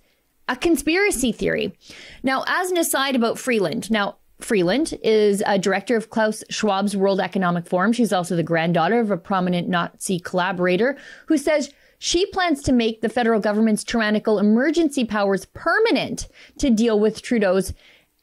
a 0.47 0.55
conspiracy 0.55 1.31
theory. 1.31 1.75
Now, 2.21 2.43
as 2.47 2.69
an 2.69 2.77
aside 2.77 3.15
about 3.15 3.39
Freeland, 3.39 3.89
now, 3.89 4.17
Freeland 4.39 4.93
is 5.01 5.41
a 5.45 5.57
director 5.57 5.95
of 5.95 6.09
Klaus 6.09 6.43
Schwab's 6.49 6.95
World 6.95 7.19
Economic 7.19 7.65
Forum. 7.65 7.93
She's 7.93 8.11
also 8.11 8.35
the 8.35 8.43
granddaughter 8.43 8.99
of 8.99 9.09
a 9.09 9.17
prominent 9.17 9.69
Nazi 9.69 10.19
collaborator 10.19 10.97
who 11.27 11.37
says 11.37 11.73
she 11.99 12.25
plans 12.27 12.61
to 12.63 12.71
make 12.71 13.01
the 13.01 13.09
federal 13.09 13.39
government's 13.39 13.83
tyrannical 13.83 14.39
emergency 14.39 15.05
powers 15.05 15.45
permanent 15.53 16.27
to 16.59 16.69
deal 16.69 16.99
with 16.99 17.21
Trudeau's 17.21 17.73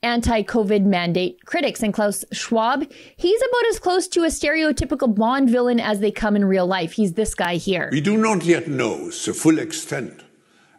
anti-COVID 0.02 0.84
mandate 0.84 1.44
critics. 1.46 1.82
And 1.82 1.94
Klaus 1.94 2.24
Schwab, 2.32 2.84
he's 3.16 3.40
about 3.40 3.66
as 3.70 3.78
close 3.78 4.08
to 4.08 4.24
a 4.24 4.28
stereotypical 4.28 5.14
Bond 5.14 5.48
villain 5.48 5.78
as 5.78 6.00
they 6.00 6.10
come 6.10 6.34
in 6.34 6.44
real 6.44 6.66
life. 6.66 6.92
He's 6.92 7.12
this 7.12 7.34
guy 7.34 7.56
here. 7.56 7.88
We 7.92 8.00
do 8.00 8.16
not 8.16 8.44
yet 8.44 8.66
know 8.66 9.10
the 9.10 9.32
full 9.32 9.58
extent 9.58 10.22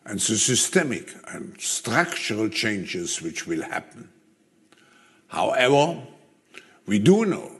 and 0.06 0.20
the 0.20 0.38
systemic 0.38 1.14
and 1.30 1.60
structural 1.60 2.50
changes 2.50 3.22
which 3.22 3.48
will 3.48 3.64
happen. 3.64 4.10
However, 5.28 6.04
we 6.86 7.00
do 7.00 7.26
know 7.26 7.52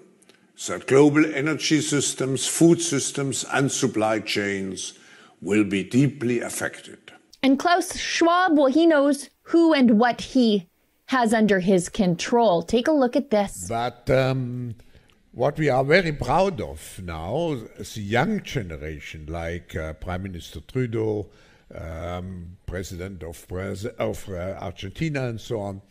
that 0.68 0.86
global 0.86 1.26
energy 1.34 1.80
systems, 1.80 2.46
food 2.46 2.82
systems, 2.82 3.46
and 3.52 3.72
supply 3.72 4.20
chains 4.20 5.00
will 5.44 5.64
be 5.64 5.84
deeply 5.84 6.40
affected. 6.40 7.12
And 7.42 7.60
Klaus 7.60 7.98
Schwab, 7.98 8.58
well, 8.58 8.68
he 8.68 8.86
knows 8.86 9.30
who 9.44 9.74
and 9.74 10.00
what 10.00 10.22
he 10.22 10.70
has 11.08 11.34
under 11.34 11.60
his 11.60 11.90
control. 11.90 12.64
Take 12.64 12.88
a 12.88 12.92
look 12.92 13.16
at 13.16 13.30
this. 13.30 13.68
But 13.68 14.10
um, 14.10 14.76
what 15.34 15.58
we 15.58 15.70
are 15.70 15.84
very 15.84 16.14
proud 16.14 16.62
of 16.62 17.02
now, 17.04 17.58
is 17.78 17.96
the 17.96 18.02
young 18.02 18.42
generation, 18.42 19.26
like 19.28 19.76
uh, 19.76 19.94
Prime 19.94 20.24
Minister 20.24 20.62
Trudeau, 20.62 21.30
um, 21.76 22.58
President 22.66 23.24
of, 23.24 23.46
of 24.00 24.30
uh, 24.30 24.58
Argentina, 24.62 25.28
and 25.28 25.42
so 25.42 25.60
on, 25.60 25.82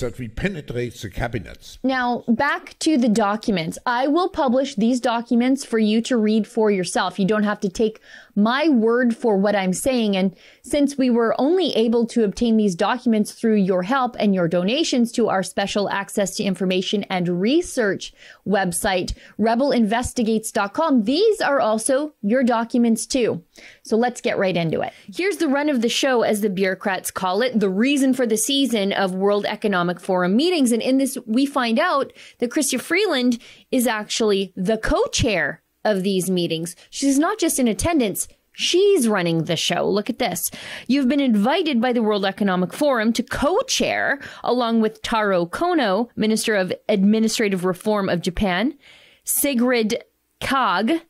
that 0.00 0.18
we 0.18 0.28
penetrate 0.28 0.94
the 0.94 1.10
cabinets. 1.10 1.78
Now, 1.82 2.22
back 2.28 2.78
to 2.80 2.96
the 2.98 3.08
documents. 3.08 3.78
I 3.86 4.06
will 4.06 4.28
publish 4.28 4.74
these 4.74 5.00
documents 5.00 5.64
for 5.64 5.78
you 5.78 6.02
to 6.02 6.16
read 6.16 6.46
for 6.46 6.70
yourself. 6.70 7.18
You 7.18 7.26
don't 7.26 7.44
have 7.44 7.60
to 7.60 7.68
take 7.68 8.00
my 8.38 8.68
word 8.68 9.16
for 9.16 9.36
what 9.36 9.56
I'm 9.56 9.72
saying. 9.72 10.16
And 10.16 10.34
since 10.62 10.96
we 10.96 11.10
were 11.10 11.34
only 11.40 11.74
able 11.74 12.06
to 12.06 12.22
obtain 12.22 12.56
these 12.56 12.76
documents 12.76 13.32
through 13.32 13.56
your 13.56 13.82
help 13.82 14.14
and 14.18 14.34
your 14.34 14.46
donations 14.46 15.10
to 15.12 15.28
our 15.28 15.42
special 15.42 15.90
access 15.90 16.36
to 16.36 16.44
information 16.44 17.02
and 17.10 17.40
research 17.40 18.14
website, 18.46 19.14
rebelinvestigates.com, 19.40 21.02
these 21.02 21.40
are 21.40 21.60
also 21.60 22.14
your 22.22 22.44
documents 22.44 23.06
too. 23.06 23.42
So 23.82 23.96
let's 23.96 24.20
get 24.20 24.38
right 24.38 24.56
into 24.56 24.82
it. 24.82 24.92
Here's 25.12 25.38
the 25.38 25.48
run 25.48 25.68
of 25.68 25.82
the 25.82 25.88
show, 25.88 26.22
as 26.22 26.40
the 26.40 26.48
bureaucrats 26.50 27.10
call 27.10 27.42
it, 27.42 27.58
the 27.58 27.68
reason 27.68 28.14
for 28.14 28.24
the 28.24 28.36
season 28.36 28.92
of 28.92 29.16
World 29.16 29.46
Economic 29.46 29.98
Forum 29.98 30.36
meetings. 30.36 30.70
And 30.70 30.80
in 30.80 30.98
this, 30.98 31.18
we 31.26 31.44
find 31.44 31.80
out 31.80 32.12
that 32.38 32.50
Chrystia 32.50 32.80
Freeland 32.80 33.40
is 33.72 33.88
actually 33.88 34.52
the 34.54 34.78
co-chair 34.78 35.62
of 35.88 36.02
these 36.02 36.30
meetings. 36.30 36.76
She's 36.90 37.18
not 37.18 37.38
just 37.38 37.58
in 37.58 37.66
attendance, 37.66 38.28
She's 38.60 39.06
running 39.06 39.44
the 39.44 39.54
show. 39.54 39.88
Look 39.88 40.10
at 40.10 40.18
this. 40.18 40.50
You've 40.88 41.06
been 41.06 41.20
invited 41.20 41.80
by 41.80 41.92
the 41.92 42.02
World 42.02 42.24
Economic 42.24 42.72
Forum 42.72 43.12
to 43.12 43.22
co-chair, 43.22 44.18
along 44.42 44.80
with 44.80 45.00
Taro 45.00 45.46
Kono, 45.46 46.08
Minister 46.16 46.56
of 46.56 46.72
Administrative 46.88 47.64
Reform 47.64 48.08
of 48.08 48.20
Japan, 48.20 48.74
Sigrid 49.22 50.02
Kaag, 50.40 51.00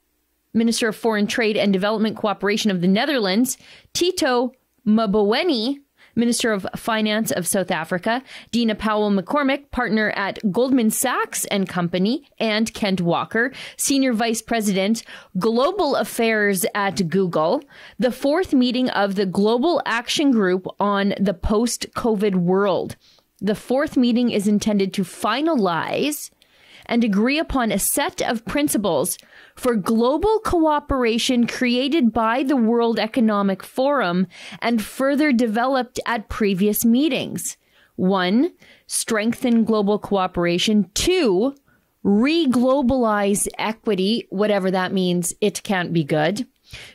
Minister 0.53 0.89
of 0.89 0.97
Foreign 0.97 1.27
Trade 1.27 1.57
and 1.57 1.73
Development 1.73 2.19
Cooperation 2.19 2.71
of 2.71 2.83
the 2.83 2.87
Netherlands, 2.87 3.57
Tito 3.95 4.53
Mboweni, 4.87 5.79
Minister 6.19 6.53
of 6.53 6.67
Finance 6.77 7.31
of 7.31 7.47
South 7.47 7.71
Africa, 7.71 8.23
Dina 8.51 8.75
Powell 8.75 9.11
McCormick, 9.11 9.71
partner 9.71 10.11
at 10.17 10.39
Goldman 10.51 10.91
Sachs 10.91 11.45
and 11.47 11.69
Company, 11.69 12.29
and 12.39 12.75
Kent 12.75 13.01
Walker, 13.01 13.53
Senior 13.77 14.13
Vice 14.13 14.43
President, 14.43 15.05
Global 15.39 15.95
Affairs 15.95 16.67
at 16.75 17.09
Google, 17.09 17.63
the 17.99 18.13
fourth 18.13 18.53
meeting 18.53 18.91
of 18.91 19.15
the 19.15 19.27
Global 19.27 19.81
Action 19.87 20.33
Group 20.33 20.67
on 20.81 21.15
the 21.21 21.35
post 21.35 21.87
COVID 21.95 22.35
world. 22.35 22.97
The 23.41 23.55
fourth 23.55 23.97
meeting 23.97 24.31
is 24.31 24.49
intended 24.49 24.93
to 24.95 25.03
finalize 25.03 26.31
and 26.89 27.05
agree 27.05 27.39
upon 27.39 27.71
a 27.71 27.79
set 27.79 28.23
of 28.23 28.45
principles 28.45 29.19
for 29.55 29.75
global 29.77 30.41
cooperation 30.41 31.47
created 31.47 32.13
by 32.13 32.43
the 32.43 32.57
World 32.57 32.99
Economic 32.99 33.63
Forum 33.63 34.27
and 34.61 34.83
further 34.83 35.33
developed 35.33 36.01
at 36.07 36.29
previous 36.29 36.85
meetings. 36.85 37.57
One, 37.97 38.53
strengthen 38.87 39.65
global 39.65 39.99
cooperation. 39.99 40.91
Two, 40.95 41.55
reglobalize 42.05 43.49
equity, 43.59 44.27
whatever 44.31 44.71
that 44.71 44.93
means, 44.93 45.35
it 45.41 45.63
can't 45.63 45.93
be 45.93 46.05
good. 46.05 46.47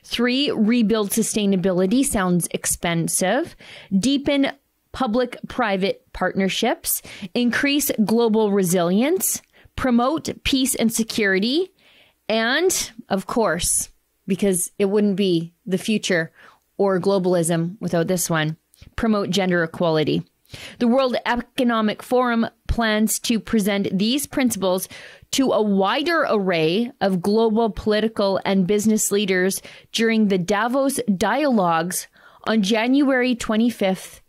Three, 0.04 0.52
rebuild 0.52 1.12
sustainability 1.12 2.06
sounds 2.06 2.48
expensive. 2.52 3.56
Deepen 3.98 4.52
public 4.92 5.38
private 5.48 6.06
partnerships, 6.14 7.02
increase 7.34 7.92
global 8.06 8.52
resilience, 8.52 9.42
promote 9.84 10.30
peace 10.46 10.76
and 10.76 10.94
security, 10.94 11.70
and 12.30 12.92
of 13.10 13.28
course, 13.28 13.90
because 14.26 14.72
it 14.80 14.86
wouldn't 14.86 15.18
be 15.18 15.52
the 15.66 15.78
future 15.78 16.32
or 16.78 17.02
globalism 17.02 17.76
without 17.82 18.08
this 18.08 18.30
one, 18.30 18.56
promote 18.96 19.30
gender 19.30 19.62
equality. 19.62 20.24
The 20.80 20.88
World 20.88 21.18
Economic 21.26 22.02
Forum 22.02 22.48
plans 22.70 23.20
to 23.24 23.42
present 23.42 24.00
these 24.00 24.26
principles 24.26 24.88
to 25.32 25.52
a 25.52 25.62
wider 25.62 26.26
array 26.30 26.90
of 27.02 27.22
global 27.22 27.70
political 27.70 28.40
and 28.46 28.66
business 28.66 29.12
leaders 29.12 29.62
during 29.92 30.30
the 30.30 30.38
Davos 30.38 31.02
Dialogues 31.18 32.08
on 32.46 32.62
January 32.62 33.36
25th 33.36 34.22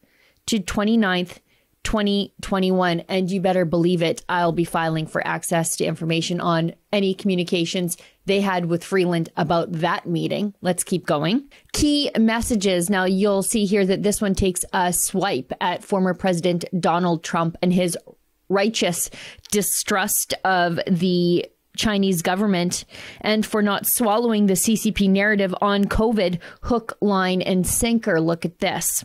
to 0.47 0.59
29th, 0.59 1.39
2021. 1.85 3.01
And 3.09 3.31
you 3.31 3.41
better 3.41 3.65
believe 3.65 4.03
it, 4.03 4.25
I'll 4.29 4.53
be 4.53 4.65
filing 4.65 5.07
for 5.07 5.25
access 5.27 5.77
to 5.77 5.85
information 5.85 6.41
on 6.41 6.75
any 6.93 7.15
communications 7.15 7.97
they 8.27 8.41
had 8.41 8.67
with 8.67 8.83
Freeland 8.83 9.29
about 9.37 9.71
that 9.73 10.07
meeting. 10.07 10.55
Let's 10.61 10.83
keep 10.83 11.07
going. 11.07 11.49
Key 11.73 12.11
messages. 12.19 12.91
Now, 12.91 13.05
you'll 13.05 13.43
see 13.43 13.67
here 13.67 13.87
that 13.87 14.03
this 14.03 14.21
one 14.21 14.35
takes 14.35 14.65
a 14.73 14.93
swipe 14.93 15.53
at 15.61 15.85
former 15.85 16.15
President 16.15 16.65
Donald 16.79 17.23
Trump 17.23 17.57
and 17.63 17.73
his 17.73 17.97
righteous 18.49 19.11
distrust 19.51 20.35
of 20.45 20.79
the 20.87 21.47
Chinese 21.77 22.23
government 22.23 22.85
and 23.21 23.45
for 23.45 23.63
not 23.63 23.87
swallowing 23.87 24.47
the 24.47 24.55
CCP 24.55 25.11
narrative 25.11 25.55
on 25.61 25.85
COVID 25.85 26.39
hook, 26.63 26.97
line, 27.01 27.43
and 27.43 27.67
sinker. 27.67 28.21
Look 28.21 28.45
at 28.45 28.61
this. 28.61 29.05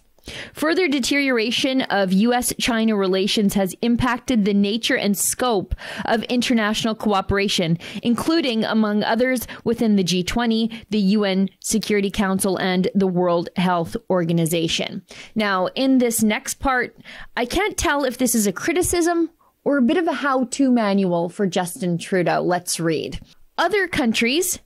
Further 0.54 0.88
deterioration 0.88 1.82
of 1.84 2.14
U.S. 2.14 2.54
China 2.60 2.96
relations 2.96 3.54
has 3.54 3.76
impacted 3.82 4.46
the 4.46 4.54
nature 4.54 4.96
and 4.96 5.18
scope 5.18 5.76
of 6.06 6.24
international 6.24 6.96
cooperation, 6.96 7.78
including, 8.04 8.64
among 8.64 9.04
others, 9.04 9.48
within 9.64 9.96
the 9.96 10.04
G20, 10.04 10.86
the 10.90 11.00
UN 11.00 11.50
Security 11.60 12.12
Council, 12.12 12.58
and 12.58 12.90
the 12.96 13.08
World 13.08 13.50
Health 13.56 13.96
Organization. 14.10 15.04
Now, 15.36 15.68
in 15.76 15.98
this 15.98 16.24
next 16.24 16.56
part, 16.56 16.96
I 17.36 17.46
can't 17.46 17.78
tell 17.78 18.04
if 18.04 18.18
this 18.18 18.36
is 18.36 18.48
a 18.48 18.54
criticism 18.54 19.30
or 19.64 19.78
a 19.78 19.82
bit 19.82 19.98
of 19.98 20.08
a 20.08 20.14
how 20.14 20.46
to 20.46 20.72
manual 20.72 21.30
for 21.30 21.46
Justin 21.46 21.98
Trudeau. 21.98 22.42
Let's 22.42 22.80
read. 22.80 23.20
Other 23.58 23.88
countries 23.88 24.60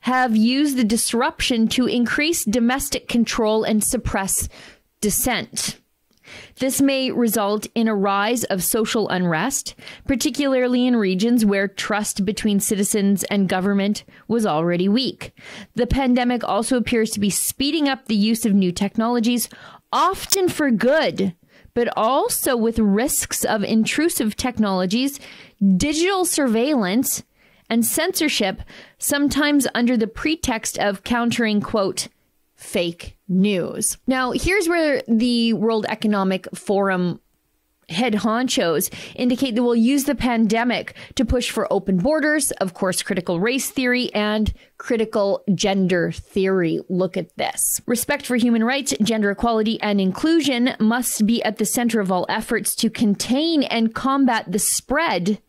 have 0.00 0.36
used 0.36 0.76
the 0.76 0.84
disruption 0.84 1.68
to 1.68 1.86
increase 1.86 2.44
domestic 2.44 3.08
control 3.08 3.64
and 3.64 3.84
suppress 3.84 4.48
dissent. 5.00 5.78
This 6.58 6.80
may 6.80 7.10
result 7.10 7.66
in 7.74 7.88
a 7.88 7.94
rise 7.94 8.44
of 8.44 8.62
social 8.62 9.08
unrest, 9.08 9.74
particularly 10.06 10.86
in 10.86 10.96
regions 10.96 11.44
where 11.44 11.68
trust 11.68 12.24
between 12.24 12.60
citizens 12.60 13.24
and 13.24 13.48
government 13.48 14.04
was 14.28 14.46
already 14.46 14.88
weak. 14.88 15.32
The 15.74 15.86
pandemic 15.86 16.44
also 16.44 16.76
appears 16.76 17.10
to 17.10 17.20
be 17.20 17.30
speeding 17.30 17.88
up 17.88 18.06
the 18.06 18.14
use 18.14 18.44
of 18.44 18.54
new 18.54 18.72
technologies, 18.72 19.48
often 19.92 20.48
for 20.48 20.70
good, 20.70 21.34
but 21.74 21.88
also 21.96 22.56
with 22.56 22.78
risks 22.78 23.44
of 23.44 23.64
intrusive 23.64 24.36
technologies, 24.36 25.18
digital 25.76 26.24
surveillance, 26.24 27.24
and 27.70 27.86
censorship, 27.86 28.60
sometimes 28.98 29.66
under 29.74 29.96
the 29.96 30.06
pretext 30.06 30.78
of 30.78 31.04
countering, 31.04 31.60
quote, 31.60 32.08
fake 32.54 33.16
news. 33.26 33.96
Now, 34.06 34.32
here's 34.32 34.68
where 34.68 35.02
the 35.08 35.54
World 35.54 35.86
Economic 35.88 36.46
Forum 36.54 37.20
head 37.90 38.14
honchos 38.14 38.92
indicate 39.16 39.54
they 39.54 39.60
will 39.60 39.76
use 39.76 40.04
the 40.04 40.14
pandemic 40.14 40.94
to 41.16 41.24
push 41.24 41.50
for 41.50 41.70
open 41.72 41.98
borders, 41.98 42.50
of 42.52 42.74
course, 42.74 43.02
critical 43.02 43.40
race 43.40 43.70
theory 43.70 44.12
and 44.14 44.52
critical 44.78 45.42
gender 45.54 46.12
theory. 46.12 46.80
Look 46.88 47.16
at 47.16 47.36
this. 47.36 47.80
Respect 47.86 48.26
for 48.26 48.36
human 48.36 48.64
rights, 48.64 48.94
gender 49.02 49.30
equality, 49.30 49.80
and 49.82 50.00
inclusion 50.00 50.74
must 50.78 51.26
be 51.26 51.42
at 51.42 51.58
the 51.58 51.66
center 51.66 52.00
of 52.00 52.12
all 52.12 52.26
efforts 52.28 52.74
to 52.76 52.90
contain 52.90 53.62
and 53.64 53.94
combat 53.94 54.50
the 54.50 54.58
spread 54.58 55.40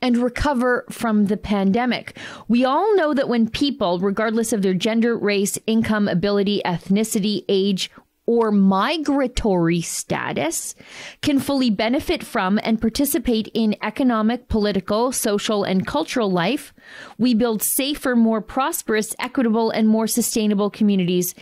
and 0.00 0.16
recover 0.16 0.84
from 0.90 1.26
the 1.26 1.36
pandemic. 1.36 2.16
We 2.46 2.64
all 2.64 2.94
know 2.96 3.14
that 3.14 3.28
when 3.28 3.48
people, 3.48 3.98
regardless 3.98 4.52
of 4.52 4.62
their 4.62 4.74
gender, 4.74 5.16
race, 5.16 5.58
income, 5.66 6.08
ability, 6.08 6.62
ethnicity, 6.64 7.44
age, 7.48 7.90
or 8.28 8.52
migratory 8.52 9.80
status 9.80 10.74
can 11.22 11.40
fully 11.40 11.70
benefit 11.70 12.22
from 12.22 12.60
and 12.62 12.78
participate 12.78 13.48
in 13.54 13.74
economic, 13.82 14.48
political, 14.48 15.12
social, 15.12 15.64
and 15.64 15.86
cultural 15.86 16.30
life, 16.30 16.74
we 17.16 17.32
build 17.32 17.62
safer, 17.62 18.14
more 18.14 18.42
prosperous, 18.42 19.16
equitable, 19.18 19.70
and 19.70 19.88
more 19.88 20.06
sustainable 20.06 20.68
communities 20.68 21.34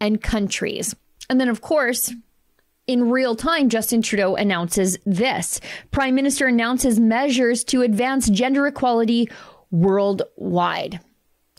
and 0.00 0.22
countries. 0.22 0.96
And 1.28 1.38
then, 1.38 1.50
of 1.50 1.60
course, 1.60 2.10
in 2.90 3.08
real 3.08 3.36
time, 3.36 3.68
Justin 3.68 4.02
Trudeau 4.02 4.34
announces 4.34 4.98
this. 5.06 5.60
Prime 5.92 6.16
Minister 6.16 6.48
announces 6.48 6.98
measures 6.98 7.62
to 7.62 7.82
advance 7.82 8.28
gender 8.28 8.66
equality 8.66 9.28
worldwide. 9.70 10.98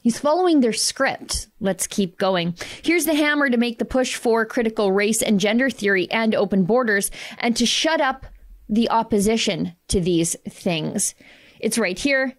He's 0.03 0.19
following 0.19 0.59
their 0.59 0.73
script. 0.73 1.47
Let's 1.61 1.87
keep 1.87 2.17
going. 2.17 2.55
Here's 2.83 3.05
the 3.05 3.15
hammer 3.15 3.49
to 3.49 3.55
make 3.55 3.79
the 3.79 3.85
push 3.85 4.15
for 4.15 4.45
critical 4.45 4.91
race 4.91 5.21
and 5.21 5.39
gender 5.39 5.69
theory 5.69 6.11
and 6.11 6.35
open 6.35 6.65
borders 6.65 7.11
and 7.37 7.55
to 7.55 7.65
shut 7.65 8.01
up 8.01 8.25
the 8.67 8.89
opposition 8.89 9.73
to 9.87 10.01
these 10.01 10.35
things. 10.49 11.15
It's 11.61 11.77
right 11.77 11.97
here. 11.97 12.35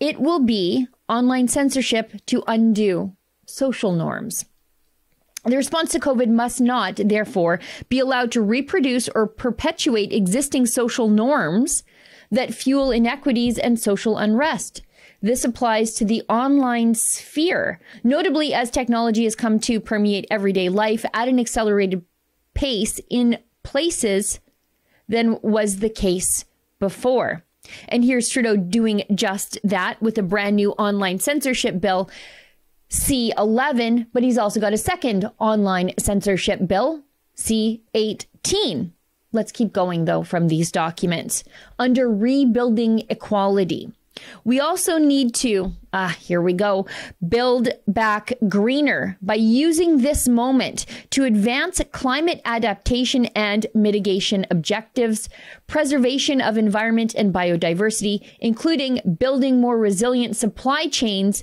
It 0.00 0.18
will 0.18 0.40
be 0.40 0.88
online 1.08 1.46
censorship 1.46 2.12
to 2.26 2.42
undo 2.48 3.16
social 3.46 3.92
norms. 3.92 4.46
The 5.44 5.56
response 5.56 5.90
to 5.92 6.00
COVID 6.00 6.28
must 6.28 6.60
not, 6.60 6.96
therefore, 6.96 7.58
be 7.88 7.98
allowed 7.98 8.30
to 8.32 8.40
reproduce 8.40 9.08
or 9.08 9.26
perpetuate 9.26 10.12
existing 10.12 10.66
social 10.66 11.08
norms 11.08 11.82
that 12.30 12.54
fuel 12.54 12.92
inequities 12.92 13.58
and 13.58 13.78
social 13.78 14.18
unrest. 14.18 14.82
This 15.20 15.44
applies 15.44 15.94
to 15.94 16.04
the 16.04 16.22
online 16.28 16.94
sphere, 16.94 17.80
notably 18.04 18.54
as 18.54 18.70
technology 18.70 19.24
has 19.24 19.36
come 19.36 19.58
to 19.60 19.80
permeate 19.80 20.26
everyday 20.30 20.68
life 20.68 21.04
at 21.12 21.28
an 21.28 21.38
accelerated 21.38 22.04
pace 22.54 23.00
in 23.10 23.38
places 23.62 24.40
than 25.08 25.40
was 25.42 25.78
the 25.78 25.90
case 25.90 26.44
before. 26.78 27.44
And 27.88 28.04
here's 28.04 28.28
Trudeau 28.28 28.56
doing 28.56 29.04
just 29.14 29.58
that 29.62 30.00
with 30.02 30.18
a 30.18 30.22
brand 30.22 30.56
new 30.56 30.72
online 30.72 31.20
censorship 31.20 31.80
bill 31.80 32.10
C11, 32.92 34.08
but 34.12 34.22
he's 34.22 34.36
also 34.36 34.60
got 34.60 34.74
a 34.74 34.78
second 34.78 35.30
online 35.38 35.92
censorship 35.98 36.66
bill, 36.68 37.02
C18. 37.36 38.92
Let's 39.32 39.50
keep 39.50 39.72
going 39.72 40.04
though 40.04 40.22
from 40.22 40.48
these 40.48 40.70
documents. 40.70 41.42
Under 41.78 42.10
rebuilding 42.10 43.06
equality, 43.08 43.90
we 44.44 44.60
also 44.60 44.98
need 44.98 45.34
to, 45.36 45.72
ah, 45.94 46.14
here 46.20 46.42
we 46.42 46.52
go, 46.52 46.86
build 47.26 47.70
back 47.88 48.34
greener 48.46 49.16
by 49.22 49.36
using 49.36 50.02
this 50.02 50.28
moment 50.28 50.84
to 51.10 51.24
advance 51.24 51.80
climate 51.92 52.42
adaptation 52.44 53.24
and 53.34 53.66
mitigation 53.74 54.44
objectives, 54.50 55.30
preservation 55.66 56.42
of 56.42 56.58
environment 56.58 57.14
and 57.14 57.32
biodiversity, 57.32 58.20
including 58.38 59.16
building 59.18 59.62
more 59.62 59.78
resilient 59.78 60.36
supply 60.36 60.88
chains 60.88 61.42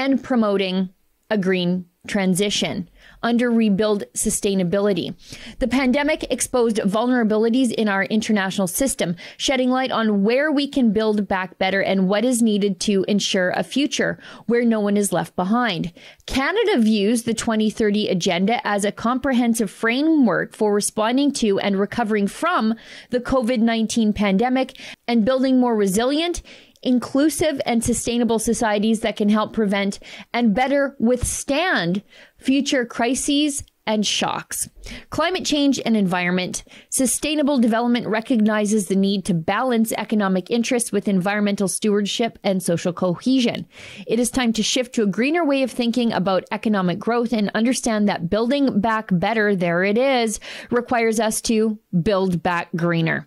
and 0.00 0.24
promoting 0.24 0.88
a 1.28 1.36
green 1.36 1.84
transition 2.06 2.88
under 3.22 3.50
rebuild 3.50 4.04
sustainability. 4.14 5.14
The 5.58 5.68
pandemic 5.68 6.24
exposed 6.32 6.78
vulnerabilities 6.78 7.70
in 7.70 7.86
our 7.86 8.04
international 8.04 8.66
system, 8.66 9.16
shedding 9.36 9.68
light 9.68 9.90
on 9.90 10.22
where 10.24 10.50
we 10.50 10.66
can 10.66 10.94
build 10.94 11.28
back 11.28 11.58
better 11.58 11.82
and 11.82 12.08
what 12.08 12.24
is 12.24 12.40
needed 12.40 12.80
to 12.80 13.04
ensure 13.06 13.50
a 13.50 13.62
future 13.62 14.18
where 14.46 14.64
no 14.64 14.80
one 14.80 14.96
is 14.96 15.12
left 15.12 15.36
behind. 15.36 15.92
Canada 16.24 16.80
views 16.80 17.24
the 17.24 17.34
2030 17.34 18.08
agenda 18.08 18.66
as 18.66 18.86
a 18.86 18.92
comprehensive 18.92 19.70
framework 19.70 20.56
for 20.56 20.72
responding 20.72 21.30
to 21.32 21.58
and 21.58 21.78
recovering 21.78 22.26
from 22.26 22.74
the 23.10 23.20
COVID-19 23.20 24.14
pandemic 24.14 24.78
and 25.06 25.26
building 25.26 25.60
more 25.60 25.76
resilient, 25.76 26.40
inclusive 26.82 27.60
and 27.66 27.84
sustainable 27.84 28.38
societies 28.38 29.00
that 29.00 29.16
can 29.16 29.28
help 29.28 29.52
prevent 29.52 29.98
and 30.32 30.54
better 30.54 30.96
withstand 30.98 32.02
future 32.38 32.84
crises 32.86 33.62
and 33.86 34.06
shocks. 34.06 34.68
Climate 35.10 35.44
change 35.44 35.80
and 35.84 35.96
environment. 35.96 36.62
Sustainable 36.90 37.58
development 37.58 38.06
recognizes 38.06 38.86
the 38.86 38.94
need 38.94 39.24
to 39.24 39.34
balance 39.34 39.92
economic 39.92 40.48
interests 40.48 40.92
with 40.92 41.08
environmental 41.08 41.66
stewardship 41.66 42.38
and 42.44 42.62
social 42.62 42.92
cohesion. 42.92 43.66
It 44.06 44.20
is 44.20 44.30
time 44.30 44.52
to 44.54 44.62
shift 44.62 44.94
to 44.94 45.02
a 45.02 45.06
greener 45.06 45.44
way 45.44 45.64
of 45.64 45.72
thinking 45.72 46.12
about 46.12 46.44
economic 46.52 46.98
growth 47.00 47.32
and 47.32 47.50
understand 47.54 48.08
that 48.08 48.30
building 48.30 48.80
back 48.80 49.08
better, 49.10 49.56
there 49.56 49.82
it 49.82 49.98
is, 49.98 50.38
requires 50.70 51.18
us 51.18 51.40
to 51.42 51.78
build 52.02 52.42
back 52.42 52.68
greener 52.76 53.26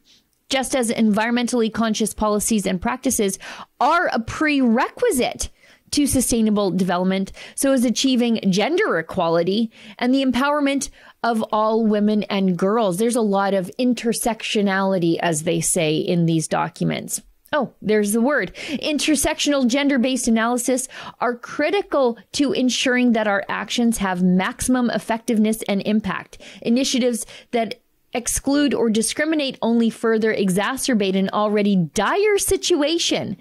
just 0.50 0.76
as 0.76 0.92
environmentally 0.92 1.74
conscious 1.74 2.14
policies 2.14 2.66
and 2.66 2.82
practices 2.82 3.40
are 3.80 4.10
a 4.14 4.20
prerequisite 4.20 5.50
to 5.92 6.08
sustainable 6.08 6.72
development, 6.72 7.32
so 7.56 7.72
is 7.72 7.86
achieving 7.86 8.40
gender 8.50 8.98
equality 8.98 9.72
and 10.00 10.14
the 10.14 10.24
empowerment 10.26 10.90
of 11.22 11.44
all 11.52 11.86
women 11.86 12.24
and 12.24 12.58
girls. 12.58 12.98
There's 12.98 13.16
a 13.16 13.22
lot 13.22 13.54
of 13.54 13.72
intersectionality, 13.80 15.18
as 15.20 15.44
they 15.44 15.62
say 15.62 15.98
in 15.98 16.26
these 16.26 16.48
documents. 16.48 17.22
Oh, 17.54 17.72
there's 17.84 18.14
the 18.14 18.22
word. 18.22 18.56
Intersectional 18.56 19.68
gender 19.68 20.00
based 20.00 20.28
analysis 20.28 20.88
are 21.22 21.36
critical 21.36 22.18
to 22.32 22.52
ensuring 22.52 23.14
that 23.14 23.28
our 23.28 23.46
actions 23.48 24.00
have 24.00 24.24
maximum 24.24 24.90
effectiveness 24.90 25.62
and 25.68 25.84
impact. 25.84 26.42
Initiatives 26.64 27.28
that 27.52 27.83
exclude 28.14 28.74
or 28.74 28.90
discriminate 28.90 29.58
only 29.62 29.90
further 29.90 30.34
exacerbate 30.34 31.18
an 31.18 31.30
already 31.30 31.76
dire 31.76 32.38
situation 32.38 33.38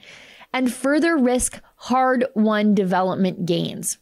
and 0.52 0.72
further 0.72 1.16
risk 1.16 1.60
hard 1.76 2.26
won 2.34 2.74
development 2.74 3.46
gains. 3.46 3.98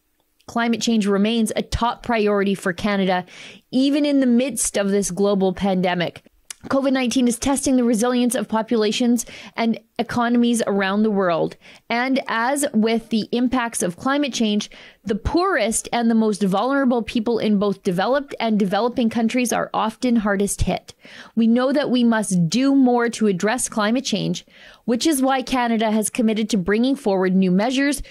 Climate 0.46 0.82
change 0.82 1.06
remains 1.06 1.52
a 1.54 1.62
top 1.62 2.02
priority 2.02 2.54
for 2.54 2.72
Canada, 2.72 3.24
even 3.70 4.04
in 4.04 4.20
the 4.20 4.26
midst 4.26 4.76
of 4.76 4.90
this 4.90 5.10
global 5.10 5.52
pandemic. 5.52 6.24
COVID 6.68 6.92
19 6.92 7.26
is 7.26 7.38
testing 7.38 7.76
the 7.76 7.84
resilience 7.84 8.34
of 8.34 8.46
populations 8.46 9.24
and 9.56 9.80
economies 9.98 10.62
around 10.66 11.02
the 11.02 11.10
world. 11.10 11.56
And 11.88 12.20
as 12.28 12.66
with 12.74 13.08
the 13.08 13.30
impacts 13.32 13.82
of 13.82 13.96
climate 13.96 14.34
change, 14.34 14.70
the 15.02 15.14
poorest 15.14 15.88
and 15.90 16.10
the 16.10 16.14
most 16.14 16.42
vulnerable 16.42 17.02
people 17.02 17.38
in 17.38 17.58
both 17.58 17.82
developed 17.82 18.34
and 18.38 18.58
developing 18.58 19.08
countries 19.08 19.54
are 19.54 19.70
often 19.72 20.16
hardest 20.16 20.62
hit. 20.62 20.92
We 21.34 21.46
know 21.46 21.72
that 21.72 21.90
we 21.90 22.04
must 22.04 22.50
do 22.50 22.74
more 22.74 23.08
to 23.08 23.26
address 23.26 23.70
climate 23.70 24.04
change, 24.04 24.44
which 24.84 25.06
is 25.06 25.22
why 25.22 25.40
Canada 25.40 25.90
has 25.90 26.10
committed 26.10 26.50
to 26.50 26.58
bringing 26.58 26.94
forward 26.94 27.34
new 27.34 27.50
measures 27.50 28.02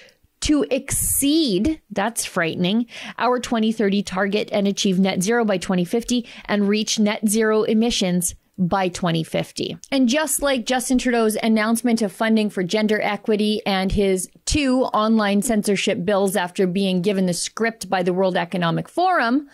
to 0.41 0.65
exceed, 0.71 1.81
that's 1.91 2.25
frightening, 2.25 2.85
our 3.17 3.39
2030 3.39 4.03
target 4.03 4.49
and 4.51 4.67
achieve 4.67 4.99
net 4.99 5.21
zero 5.21 5.43
by 5.45 5.57
2050 5.57 6.27
and 6.45 6.67
reach 6.67 6.99
net 6.99 7.27
zero 7.27 7.63
emissions 7.63 8.35
by 8.57 8.89
2050. 8.89 9.77
And 9.91 10.09
just 10.09 10.41
like 10.41 10.65
Justin 10.65 10.97
Trudeau's 10.97 11.37
announcement 11.41 12.01
of 12.01 12.11
funding 12.11 12.49
for 12.49 12.61
gender 12.61 12.99
equity 13.01 13.61
and 13.65 13.91
his 13.91 14.29
two 14.45 14.83
online 14.83 15.41
censorship 15.41 16.03
bills 16.03 16.35
after 16.35 16.67
being 16.67 17.01
given 17.01 17.25
the 17.25 17.33
script 17.33 17.89
by 17.89 18.03
the 18.03 18.13
World 18.13 18.35
Economic 18.35 18.89
Forum, 18.89 19.49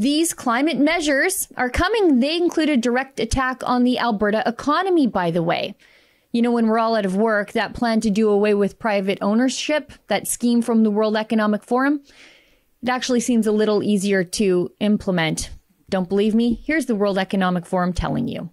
These 0.00 0.32
climate 0.32 0.78
measures 0.78 1.48
are 1.56 1.68
coming. 1.68 2.20
They 2.20 2.36
include 2.36 2.68
a 2.68 2.76
direct 2.76 3.18
attack 3.18 3.62
on 3.64 3.82
the 3.82 3.98
Alberta 3.98 4.44
economy, 4.46 5.08
by 5.08 5.32
the 5.32 5.42
way. 5.42 5.74
You 6.32 6.42
know, 6.42 6.52
when 6.52 6.66
we're 6.66 6.78
all 6.78 6.94
out 6.94 7.06
of 7.06 7.16
work, 7.16 7.52
that 7.52 7.72
plan 7.74 8.00
to 8.02 8.10
do 8.10 8.28
away 8.28 8.52
with 8.52 8.78
private 8.78 9.18
ownership, 9.22 9.92
that 10.08 10.28
scheme 10.28 10.60
from 10.60 10.82
the 10.82 10.90
World 10.90 11.16
Economic 11.16 11.64
Forum, 11.64 12.02
it 12.82 12.88
actually 12.88 13.20
seems 13.20 13.46
a 13.46 13.52
little 13.52 13.82
easier 13.82 14.22
to 14.24 14.70
implement. 14.80 15.50
Don't 15.88 16.08
believe 16.08 16.34
me? 16.34 16.60
Here's 16.64 16.86
the 16.86 16.94
World 16.94 17.16
Economic 17.16 17.64
Forum 17.64 17.94
telling 17.94 18.28
you. 18.28 18.50